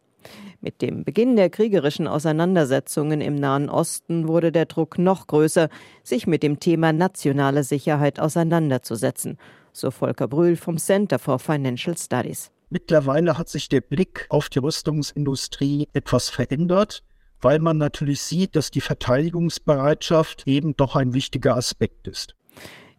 Mit 0.60 0.82
dem 0.82 1.04
Beginn 1.04 1.36
der 1.36 1.48
kriegerischen 1.48 2.06
Auseinandersetzungen 2.06 3.22
im 3.22 3.34
Nahen 3.34 3.70
Osten 3.70 4.28
wurde 4.28 4.52
der 4.52 4.66
Druck 4.66 4.98
noch 4.98 5.26
größer, 5.26 5.70
sich 6.02 6.26
mit 6.26 6.42
dem 6.42 6.60
Thema 6.60 6.92
nationale 6.92 7.64
Sicherheit 7.64 8.20
auseinanderzusetzen, 8.20 9.38
so 9.72 9.90
Volker 9.90 10.28
Brühl 10.28 10.56
vom 10.56 10.76
Center 10.76 11.18
for 11.18 11.38
Financial 11.38 11.96
Studies. 11.96 12.50
Mittlerweile 12.68 13.38
hat 13.38 13.48
sich 13.48 13.70
der 13.70 13.80
Blick 13.80 14.26
auf 14.28 14.50
die 14.50 14.58
Rüstungsindustrie 14.58 15.88
etwas 15.94 16.28
verändert. 16.28 17.02
Weil 17.40 17.58
man 17.58 17.78
natürlich 17.78 18.22
sieht, 18.22 18.56
dass 18.56 18.70
die 18.70 18.80
Verteidigungsbereitschaft 18.80 20.46
eben 20.46 20.76
doch 20.76 20.96
ein 20.96 21.14
wichtiger 21.14 21.56
Aspekt 21.56 22.06
ist. 22.08 22.34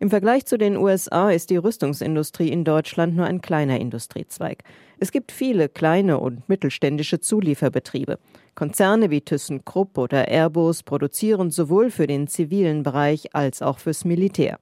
Im 0.01 0.09
Vergleich 0.09 0.47
zu 0.47 0.57
den 0.57 0.77
USA 0.77 1.29
ist 1.29 1.51
die 1.51 1.57
Rüstungsindustrie 1.57 2.49
in 2.49 2.63
Deutschland 2.63 3.15
nur 3.15 3.27
ein 3.27 3.39
kleiner 3.39 3.79
Industriezweig. 3.79 4.63
Es 4.99 5.11
gibt 5.11 5.31
viele 5.31 5.69
kleine 5.69 6.17
und 6.17 6.49
mittelständische 6.49 7.19
Zulieferbetriebe. 7.19 8.17
Konzerne 8.55 9.11
wie 9.11 9.21
ThyssenKrupp 9.21 9.99
oder 9.99 10.27
Airbus 10.27 10.81
produzieren 10.81 11.51
sowohl 11.51 11.91
für 11.91 12.07
den 12.07 12.27
zivilen 12.27 12.81
Bereich 12.81 13.35
als 13.35 13.61
auch 13.61 13.77
fürs 13.77 14.03
Militär. 14.03 14.57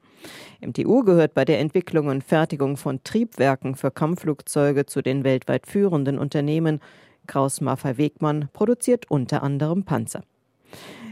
MTU 0.59 1.03
gehört 1.05 1.33
bei 1.33 1.45
der 1.45 1.59
Entwicklung 1.59 2.07
und 2.07 2.21
Fertigung 2.21 2.75
von 2.75 3.01
Triebwerken 3.05 3.75
für 3.75 3.91
Kampfflugzeuge 3.91 4.87
zu 4.87 5.01
den 5.01 5.23
weltweit 5.23 5.67
führenden 5.67 6.19
Unternehmen. 6.19 6.81
Kraus 7.29 7.61
Maffei 7.61 7.97
Wegmann 7.97 8.49
produziert 8.53 9.09
unter 9.09 9.43
anderem 9.43 9.83
Panzer. 9.83 10.23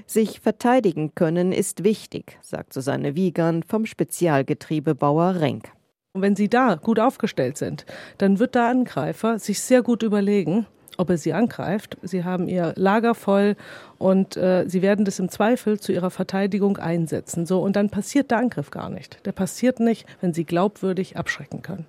Sich 0.08 0.40
verteidigen 0.40 1.14
können 1.14 1.52
ist 1.52 1.84
wichtig, 1.84 2.40
sagt 2.42 2.74
Susanne 2.74 3.16
Wiegand 3.16 3.66
vom 3.66 3.86
Spezialgetriebebauer 3.86 5.36
Renk. 5.40 5.70
Und 6.14 6.24
wenn 6.24 6.36
Sie 6.36 6.50
da 6.50 6.74
gut 6.76 7.00
aufgestellt 7.00 7.58
sind, 7.58 7.86
dann 8.18 8.40
wird 8.40 8.56
der 8.56 8.66
Angreifer 8.66 9.38
sich 9.38 9.62
sehr 9.62 9.84
gut 9.84 10.02
überlegen, 10.02 10.66
ob 10.98 11.12
er 11.12 11.20
sie 11.20 11.34
angreift. 11.34 12.00
Sie 12.02 12.24
haben 12.24 12.48
ihr 12.48 12.74
Lager 12.76 13.14
voll 13.14 13.56
und 14.00 14.36
äh, 14.38 14.66
sie 14.68 14.82
werden 14.82 15.06
das 15.06 15.20
im 15.20 15.30
Zweifel 15.30 15.80
zu 15.80 15.92
ihrer 15.92 16.10
Verteidigung 16.10 16.78
einsetzen. 16.78 17.46
So 17.46 17.62
und 17.62 17.76
dann 17.76 17.92
passiert 17.92 18.32
der 18.32 18.40
Angriff 18.40 18.72
gar 18.72 18.90
nicht. 18.90 19.24
Der 19.28 19.34
passiert 19.34 19.80
nicht, 19.80 20.08
wenn 20.20 20.34
sie 20.34 20.46
glaubwürdig 20.46 21.16
abschrecken 21.16 21.62
können. 21.62 21.86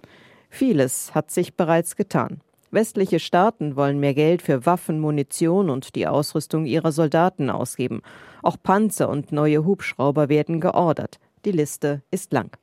Vieles 0.51 1.15
hat 1.15 1.31
sich 1.31 1.57
bereits 1.57 1.97
getan. 1.97 2.43
Westliche 2.71 3.19
Staaten 3.19 3.77
wollen 3.77 3.99
mehr 3.99 4.13
Geld 4.13 4.43
für 4.43 4.67
Waffen, 4.67 5.01
Munition 5.01 5.71
und 5.71 5.95
die 5.95 6.07
Ausrüstung 6.07 6.67
ihrer 6.67 6.93
Soldaten 6.93 7.49
ausgeben. 7.49 8.03
Auch 8.43 8.57
Panzer 8.63 9.09
und 9.09 9.33
neue 9.33 9.65
Hubschrauber 9.65 10.29
werden 10.29 10.61
geordert. 10.61 11.19
Die 11.47 11.53
Liste 11.53 12.03
ist 12.11 12.33
lang. 12.33 12.57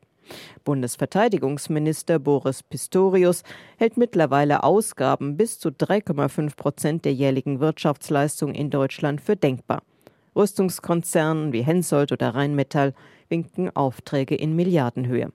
Bundesverteidigungsminister 0.64 2.20
Boris 2.20 2.62
Pistorius 2.64 3.44
hält 3.78 3.98
mittlerweile 3.98 4.64
Ausgaben 4.64 5.38
bis 5.38 5.60
zu 5.60 5.70
3,5 5.70 6.56
Prozent 6.56 7.06
der 7.06 7.14
jährlichen 7.14 7.60
Wirtschaftsleistung 7.60 8.54
in 8.54 8.70
Deutschland 8.70 9.22
für 9.22 9.36
denkbar. 9.36 9.82
Rüstungskonzernen 10.36 11.54
wie 11.54 11.62
Hensoldt 11.62 12.12
oder 12.12 12.36
Rheinmetall 12.36 12.94
winken 13.30 13.76
Aufträge 13.76 14.36
in 14.36 14.56
Milliardenhöhe. 14.56 15.32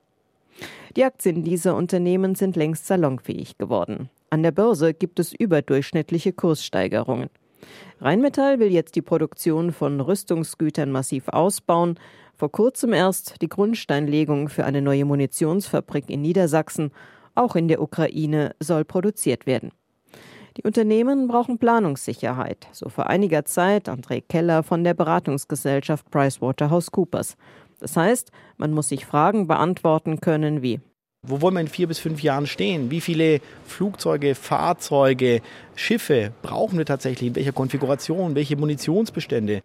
Die 0.97 1.05
Aktien 1.05 1.43
dieser 1.45 1.75
Unternehmen 1.77 2.35
sind 2.35 2.57
längst 2.57 2.87
salonfähig 2.87 3.57
geworden. 3.59 4.11
An 4.33 4.45
der 4.45 4.53
Börse 4.53 4.95
gibt 4.95 5.19
es 5.19 5.33
überdurchschnittliche 5.33 6.33
Kurssteigerungen. 6.33 7.31
Rheinmetall 8.01 8.61
will 8.61 8.73
jetzt 8.73 8.95
die 8.95 9.03
Produktion 9.03 9.73
von 9.73 10.01
Rüstungsgütern 10.01 10.93
massiv 10.93 11.27
ausbauen. 11.29 11.99
Vor 12.37 12.53
kurzem 12.53 12.93
erst 12.93 13.43
die 13.43 13.49
Grundsteinlegung 13.49 14.49
für 14.49 14.64
eine 14.64 14.83
neue 14.83 15.05
Munitionsfabrik 15.05 16.09
in 16.09 16.23
Niedersachsen. 16.23 16.93
Auch 17.35 17.57
in 17.57 17.66
der 17.66 17.83
Ukraine 17.83 18.55
soll 18.61 18.85
produziert 18.85 19.47
werden. 19.47 19.73
Die 20.57 20.62
Unternehmen 20.62 21.27
brauchen 21.27 21.59
Planungssicherheit, 21.59 22.69
so 22.71 22.88
vor 22.88 23.09
einiger 23.09 23.45
Zeit 23.45 23.88
André 23.88 24.23
Keller 24.27 24.62
von 24.62 24.85
der 24.85 24.95
Beratungsgesellschaft 24.95 26.09
PricewaterhouseCoopers. 26.11 27.37
Das 27.81 27.97
heißt, 27.97 28.31
man 28.59 28.73
muss 28.73 28.88
sich 28.88 29.07
Fragen 29.07 29.49
beantworten 29.49 30.21
können 30.21 30.62
wie 30.62 30.81
wo 31.31 31.41
wollen 31.41 31.55
wir 31.55 31.61
in 31.61 31.69
vier 31.69 31.87
bis 31.87 31.99
fünf 31.99 32.23
Jahren 32.23 32.47
stehen? 32.47 32.91
Wie 32.91 33.01
viele 33.01 33.41
Flugzeuge, 33.65 34.35
Fahrzeuge, 34.35 35.41
Schiffe 35.75 36.33
brauchen 36.43 36.77
wir 36.77 36.87
tatsächlich? 36.87 37.29
In 37.29 37.37
welcher 37.37 37.53
Konfiguration? 37.53 38.35
Welche 38.35 38.57
Munitionsbestände? 38.57 39.63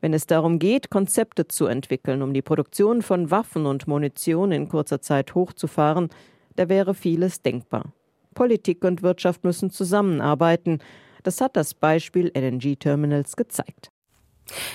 Wenn 0.00 0.12
es 0.12 0.26
darum 0.26 0.58
geht, 0.58 0.90
Konzepte 0.90 1.48
zu 1.48 1.66
entwickeln, 1.66 2.20
um 2.20 2.34
die 2.34 2.42
Produktion 2.42 3.00
von 3.00 3.30
Waffen 3.30 3.64
und 3.64 3.86
Munition 3.86 4.52
in 4.52 4.68
kurzer 4.68 5.00
Zeit 5.00 5.34
hochzufahren, 5.34 6.10
da 6.56 6.68
wäre 6.68 6.94
vieles 6.94 7.40
denkbar. 7.42 7.92
Politik 8.34 8.84
und 8.84 9.02
Wirtschaft 9.02 9.44
müssen 9.44 9.70
zusammenarbeiten. 9.70 10.80
Das 11.22 11.40
hat 11.40 11.56
das 11.56 11.74
Beispiel 11.74 12.32
LNG 12.34 12.76
Terminals 12.76 13.36
gezeigt. 13.36 13.93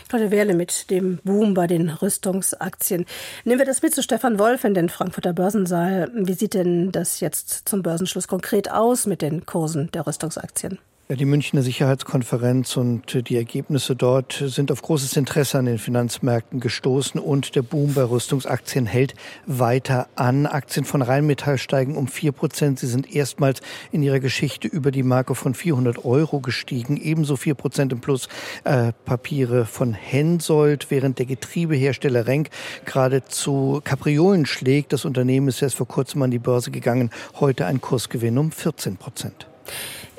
Claudia 0.07 0.31
Wehrle 0.31 0.53
mit 0.53 0.89
dem 0.89 1.19
Boom 1.23 1.53
bei 1.53 1.67
den 1.67 1.89
Rüstungsaktien. 1.89 3.05
Nehmen 3.45 3.59
wir 3.59 3.65
das 3.65 3.81
mit 3.81 3.93
zu 3.93 4.01
Stefan 4.01 4.39
Wolf 4.39 4.63
in 4.63 4.73
den 4.73 4.89
Frankfurter 4.89 5.33
Börsensaal. 5.33 6.11
Wie 6.13 6.33
sieht 6.33 6.53
denn 6.53 6.91
das 6.91 7.19
jetzt 7.19 7.69
zum 7.69 7.83
Börsenschluss 7.83 8.27
konkret 8.27 8.71
aus 8.71 9.05
mit 9.05 9.21
den 9.21 9.45
Kursen 9.45 9.91
der 9.91 10.07
Rüstungsaktien? 10.07 10.79
Ja, 11.11 11.15
die 11.15 11.25
Münchner 11.25 11.63
Sicherheitskonferenz 11.63 12.77
und 12.77 13.27
die 13.29 13.35
Ergebnisse 13.35 13.95
dort 13.95 14.43
sind 14.45 14.71
auf 14.71 14.83
großes 14.83 15.17
Interesse 15.17 15.57
an 15.57 15.65
den 15.65 15.79
Finanzmärkten 15.79 16.59
gestoßen 16.59 17.19
und 17.19 17.55
der 17.55 17.63
Boom 17.63 17.95
bei 17.95 18.03
Rüstungsaktien 18.03 18.85
hält 18.85 19.15
weiter 19.47 20.07
an. 20.15 20.45
Aktien 20.45 20.85
von 20.85 21.01
Rheinmetall 21.01 21.57
steigen 21.57 21.97
um 21.97 22.07
vier 22.07 22.31
Prozent. 22.31 22.77
Sie 22.77 22.85
sind 22.85 23.11
erstmals 23.11 23.61
in 23.91 24.03
ihrer 24.03 24.19
Geschichte 24.19 24.67
über 24.67 24.91
die 24.91 25.01
Marke 25.01 25.33
von 25.33 25.55
400 25.55 26.05
Euro 26.05 26.41
gestiegen. 26.41 26.95
Ebenso 26.95 27.37
vier 27.37 27.55
Prozent 27.55 27.91
im 27.91 28.01
Plus 28.01 28.29
äh, 28.63 28.91
Papiere 29.05 29.65
von 29.65 29.95
Hensoldt, 29.95 30.91
während 30.91 31.17
der 31.17 31.25
Getriebehersteller 31.25 32.27
Renk 32.27 32.51
geradezu 32.85 33.81
Kapriolen 33.83 34.45
schlägt. 34.45 34.93
Das 34.93 35.05
Unternehmen 35.05 35.47
ist 35.47 35.63
erst 35.63 35.77
vor 35.77 35.87
kurzem 35.87 36.21
an 36.21 36.29
die 36.29 36.37
Börse 36.37 36.69
gegangen. 36.69 37.09
Heute 37.39 37.65
ein 37.65 37.81
Kursgewinn 37.81 38.37
um 38.37 38.51
14 38.51 38.97
Prozent. 38.97 39.47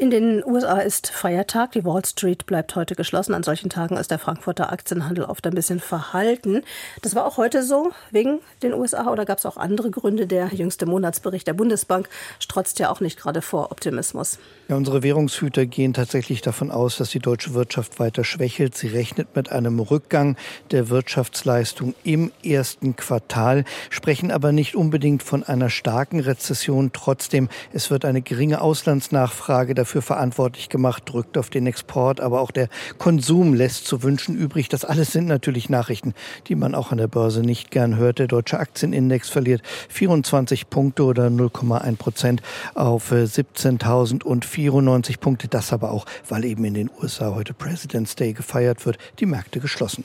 In 0.01 0.09
den 0.09 0.43
USA 0.47 0.79
ist 0.79 1.11
Feiertag. 1.11 1.73
Die 1.73 1.85
Wall 1.85 2.03
Street 2.07 2.47
bleibt 2.47 2.75
heute 2.75 2.95
geschlossen. 2.95 3.35
An 3.35 3.43
solchen 3.43 3.69
Tagen 3.69 3.99
ist 3.99 4.11
der 4.11 4.19
Frankfurter 4.19 4.73
Aktienhandel 4.73 5.25
oft 5.25 5.47
ein 5.47 5.53
bisschen 5.53 5.79
verhalten. 5.79 6.63
Das 7.03 7.15
war 7.15 7.27
auch 7.27 7.37
heute 7.37 7.63
so 7.63 7.93
wegen 8.11 8.39
den 8.63 8.73
USA 8.73 9.13
oder 9.13 9.27
gab 9.27 9.37
es 9.37 9.45
auch 9.45 9.59
andere 9.59 9.91
Gründe? 9.91 10.27
Der 10.27 10.55
jüngste 10.55 10.87
Monatsbericht 10.87 11.47
der 11.47 11.53
Bundesbank 11.53 12.09
strotzt 12.39 12.79
ja 12.79 12.89
auch 12.89 13.01
nicht 13.01 13.19
gerade 13.19 13.43
vor 13.43 13.73
Optimismus. 13.73 14.39
Ja, 14.69 14.77
unsere 14.77 15.03
Währungshüter 15.03 15.67
gehen 15.67 15.93
tatsächlich 15.93 16.41
davon 16.41 16.71
aus, 16.71 16.97
dass 16.97 17.11
die 17.11 17.19
deutsche 17.19 17.53
Wirtschaft 17.53 18.01
weiter 18.01 18.25
schwächelt. 18.25 18.79
Sie 18.79 18.89
rechnet 18.89 19.37
mit 19.37 19.53
einem 19.53 19.81
Rückgang 19.81 20.37
der 20.71 20.89
Wirtschaftsleistung 20.89 21.95
im 22.05 22.33
ersten 22.43 22.97
Quartal, 22.97 23.65
sprechen 23.91 24.31
aber 24.31 24.53
nicht 24.53 24.77
unbedingt 24.77 25.23
von 25.23 25.45
einer 25.45 25.69
starken 25.69 26.21
Rezession. 26.21 26.93
Trotzdem, 26.95 27.51
es 27.75 27.91
wird 27.91 28.07
eine 28.07 28.23
geringe 28.23 28.63
Auslandsnachfrage 28.63 29.75
dafür 29.75 29.90
dafür 29.91 30.03
verantwortlich 30.03 30.69
gemacht, 30.69 31.03
drückt 31.07 31.37
auf 31.37 31.51
den 31.51 31.67
Export, 31.67 32.21
aber 32.21 32.41
auch 32.41 32.53
der 32.53 32.69
Konsum 32.99 33.55
lässt 33.55 33.89
zu 33.89 34.05
wünschen 34.05 34.37
übrig. 34.37 34.69
Das 34.69 34.85
alles 34.85 35.11
sind 35.11 35.27
natürlich 35.27 35.69
Nachrichten, 35.69 36.15
die 36.47 36.55
man 36.55 36.77
auch 36.77 36.93
an 36.93 36.99
der 36.99 37.09
Börse 37.09 37.41
nicht 37.41 37.73
gern 37.73 37.97
hört. 37.97 38.21
Der 38.21 38.29
deutsche 38.29 38.61
Aktienindex 38.61 39.29
verliert 39.29 39.63
24 39.89 40.71
Punkte 40.71 41.03
oder 41.03 41.27
0,1 41.27 41.97
Prozent 41.97 42.41
auf 42.75 43.11
17.094 43.11 45.19
Punkte. 45.19 45.49
Das 45.49 45.73
aber 45.73 45.91
auch, 45.91 46.07
weil 46.29 46.45
eben 46.45 46.65
in 46.65 46.75
den 46.75 46.89
USA 47.03 47.35
heute 47.35 47.53
President's 47.53 48.15
Day 48.15 48.33
gefeiert 48.33 48.87
wird, 48.87 48.97
die 49.19 49.27
Märkte 49.27 49.59
geschlossen. 49.59 50.05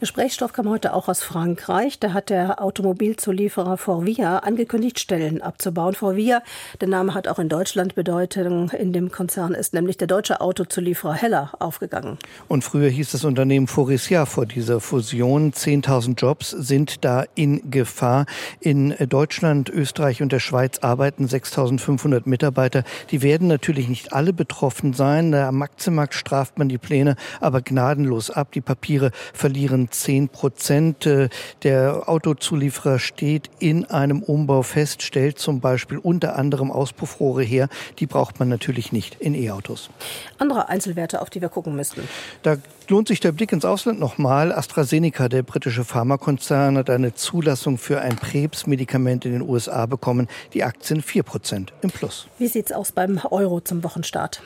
Gesprächsstoff 0.00 0.52
kam 0.52 0.68
heute 0.68 0.94
auch 0.94 1.08
aus 1.08 1.22
Frankreich. 1.22 1.98
Da 1.98 2.12
hat 2.12 2.30
der 2.30 2.62
Automobilzulieferer 2.62 3.76
Forvia 3.76 4.38
angekündigt, 4.38 4.98
Stellen 4.98 5.40
abzubauen. 5.40 5.94
Forvia, 5.94 6.42
der 6.80 6.88
Name 6.88 7.14
hat 7.14 7.28
auch 7.28 7.38
in 7.38 7.48
Deutschland 7.48 7.94
Bedeutung. 7.94 8.70
In 8.70 8.92
dem 8.92 9.10
Konzern 9.10 9.54
ist 9.54 9.74
nämlich 9.74 9.96
der 9.96 10.08
deutsche 10.08 10.40
Autozulieferer 10.40 11.14
Heller 11.14 11.52
aufgegangen. 11.58 12.18
Und 12.48 12.64
früher 12.64 12.88
hieß 12.88 13.12
das 13.12 13.24
Unternehmen 13.24 13.66
Faurecia 13.66 14.26
vor 14.26 14.44
dieser 14.46 14.80
Fusion. 14.80 15.52
10.000 15.52 16.16
Jobs 16.16 16.50
sind 16.50 17.04
da 17.04 17.24
in 17.34 17.70
Gefahr. 17.70 18.26
In 18.60 18.94
Deutschland, 19.08 19.70
Österreich 19.70 20.20
und 20.22 20.32
der 20.32 20.40
Schweiz 20.40 20.80
arbeiten 20.80 21.26
6.500 21.26 22.22
Mitarbeiter. 22.26 22.84
Die 23.10 23.22
werden 23.22 23.48
natürlich 23.48 23.88
nicht 23.88 24.12
alle 24.12 24.32
betroffen 24.32 24.92
sein. 24.92 25.34
Am 25.34 25.62
Aktienmarkt 25.62 26.14
straft 26.14 26.58
man 26.58 26.68
die 26.68 26.78
Pläne 26.78 27.16
aber 27.40 27.62
gnadenlos 27.62 28.30
ab. 28.30 28.52
Die 28.52 28.60
Papiere 28.60 29.12
verlieren 29.32 29.61
verlieren 29.62 29.88
10 29.90 30.28
Prozent. 30.28 31.06
Äh, 31.06 31.28
der 31.62 32.08
Autozulieferer 32.08 32.98
steht 32.98 33.48
in 33.60 33.84
einem 33.84 34.22
Umbau 34.22 34.62
fest, 34.62 35.02
stellt 35.02 35.38
zum 35.38 35.60
Beispiel 35.60 35.98
unter 35.98 36.36
anderem 36.36 36.72
Auspuffrohre 36.72 37.44
her. 37.44 37.68
Die 37.98 38.06
braucht 38.06 38.40
man 38.40 38.48
natürlich 38.48 38.90
nicht 38.90 39.16
in 39.20 39.34
E-Autos. 39.34 39.90
Andere 40.38 40.68
Einzelwerte, 40.68 41.22
auf 41.22 41.30
die 41.30 41.40
wir 41.40 41.48
gucken 41.48 41.76
müssten. 41.76 42.08
Da 42.42 42.56
lohnt 42.88 43.08
sich 43.08 43.20
der 43.20 43.32
Blick 43.32 43.52
ins 43.52 43.64
Ausland 43.64 44.00
nochmal. 44.00 44.52
AstraZeneca, 44.52 45.28
der 45.28 45.42
britische 45.42 45.84
Pharmakonzern, 45.84 46.76
hat 46.76 46.90
eine 46.90 47.14
Zulassung 47.14 47.78
für 47.78 48.00
ein 48.00 48.16
Krebsmedikament 48.16 49.24
in 49.24 49.32
den 49.32 49.42
USA 49.42 49.86
bekommen. 49.86 50.28
Die 50.54 50.64
Aktien 50.64 51.02
4 51.02 51.22
Prozent 51.22 51.72
im 51.82 51.90
Plus. 51.90 52.28
Wie 52.38 52.46
sieht 52.46 52.66
es 52.66 52.72
aus 52.72 52.92
beim 52.92 53.20
Euro 53.30 53.60
zum 53.60 53.84
Wochenstart? 53.84 54.42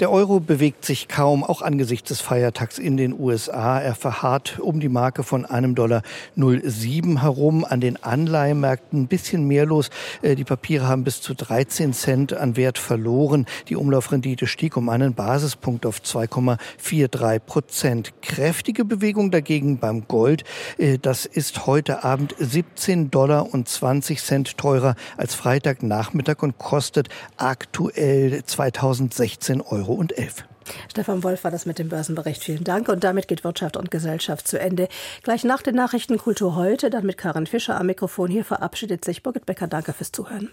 Der 0.00 0.10
Euro 0.10 0.40
bewegt 0.40 0.84
sich 0.84 1.06
kaum, 1.06 1.44
auch 1.44 1.62
angesichts 1.62 2.08
des 2.08 2.20
Feiertags 2.20 2.78
in 2.78 2.96
den 2.96 3.18
USA. 3.18 3.78
Er 3.78 3.94
verharrt 3.94 4.58
um 4.58 4.80
die 4.80 4.88
Marke 4.88 5.22
von 5.22 5.44
einem 5.44 5.74
Dollar 5.74 6.02
07 6.34 7.20
herum. 7.20 7.64
An 7.64 7.80
den 7.80 8.02
Anleihemärkten 8.02 9.02
ein 9.02 9.06
bisschen 9.06 9.46
mehr 9.46 9.66
los. 9.66 9.90
Äh, 10.22 10.34
die 10.34 10.44
Papiere 10.44 10.88
haben 10.88 11.04
bis 11.04 11.20
zu 11.20 11.34
13 11.34 11.92
Cent 11.92 12.32
an 12.32 12.56
Wert 12.56 12.78
verloren. 12.78 13.46
Die 13.68 13.76
Umlaufrendite 13.76 14.46
stieg 14.46 14.76
um 14.76 14.88
einen 14.88 15.14
Basispunkt 15.14 15.86
auf 15.86 16.00
2,43 16.00 17.38
Prozent. 17.40 17.75
Prozent. 17.76 18.14
Kräftige 18.22 18.86
Bewegung 18.86 19.30
dagegen 19.30 19.78
beim 19.78 20.08
Gold. 20.08 20.44
Äh, 20.78 20.96
das 20.96 21.26
ist 21.26 21.66
heute 21.66 22.04
Abend 22.04 22.34
17 22.38 23.10
Dollar 23.10 23.52
und 23.52 23.68
20 23.68 24.22
Cent 24.22 24.56
teurer 24.56 24.94
als 25.18 25.34
Freitagnachmittag 25.34 26.42
und 26.42 26.56
kostet 26.56 27.10
aktuell 27.36 28.42
2016 28.42 29.60
Euro 29.60 29.92
und 29.92 30.16
11. 30.16 30.46
Stefan 30.90 31.22
Wolf 31.22 31.44
war 31.44 31.50
das 31.50 31.66
mit 31.66 31.78
dem 31.78 31.90
Börsenbericht. 31.90 32.42
Vielen 32.42 32.64
Dank. 32.64 32.88
Und 32.88 33.04
damit 33.04 33.28
geht 33.28 33.44
Wirtschaft 33.44 33.76
und 33.76 33.90
Gesellschaft 33.90 34.48
zu 34.48 34.58
Ende. 34.58 34.88
Gleich 35.22 35.44
nach 35.44 35.60
den 35.60 35.74
Nachrichten 35.74 36.16
Kultur 36.16 36.56
heute, 36.56 36.88
dann 36.88 37.04
mit 37.04 37.18
Karin 37.18 37.46
Fischer 37.46 37.78
am 37.78 37.84
Mikrofon. 37.84 38.30
Hier 38.30 38.46
verabschiedet 38.46 39.04
sich 39.04 39.22
Birgit 39.22 39.44
Becker. 39.44 39.66
Danke 39.66 39.92
fürs 39.92 40.12
Zuhören. 40.12 40.48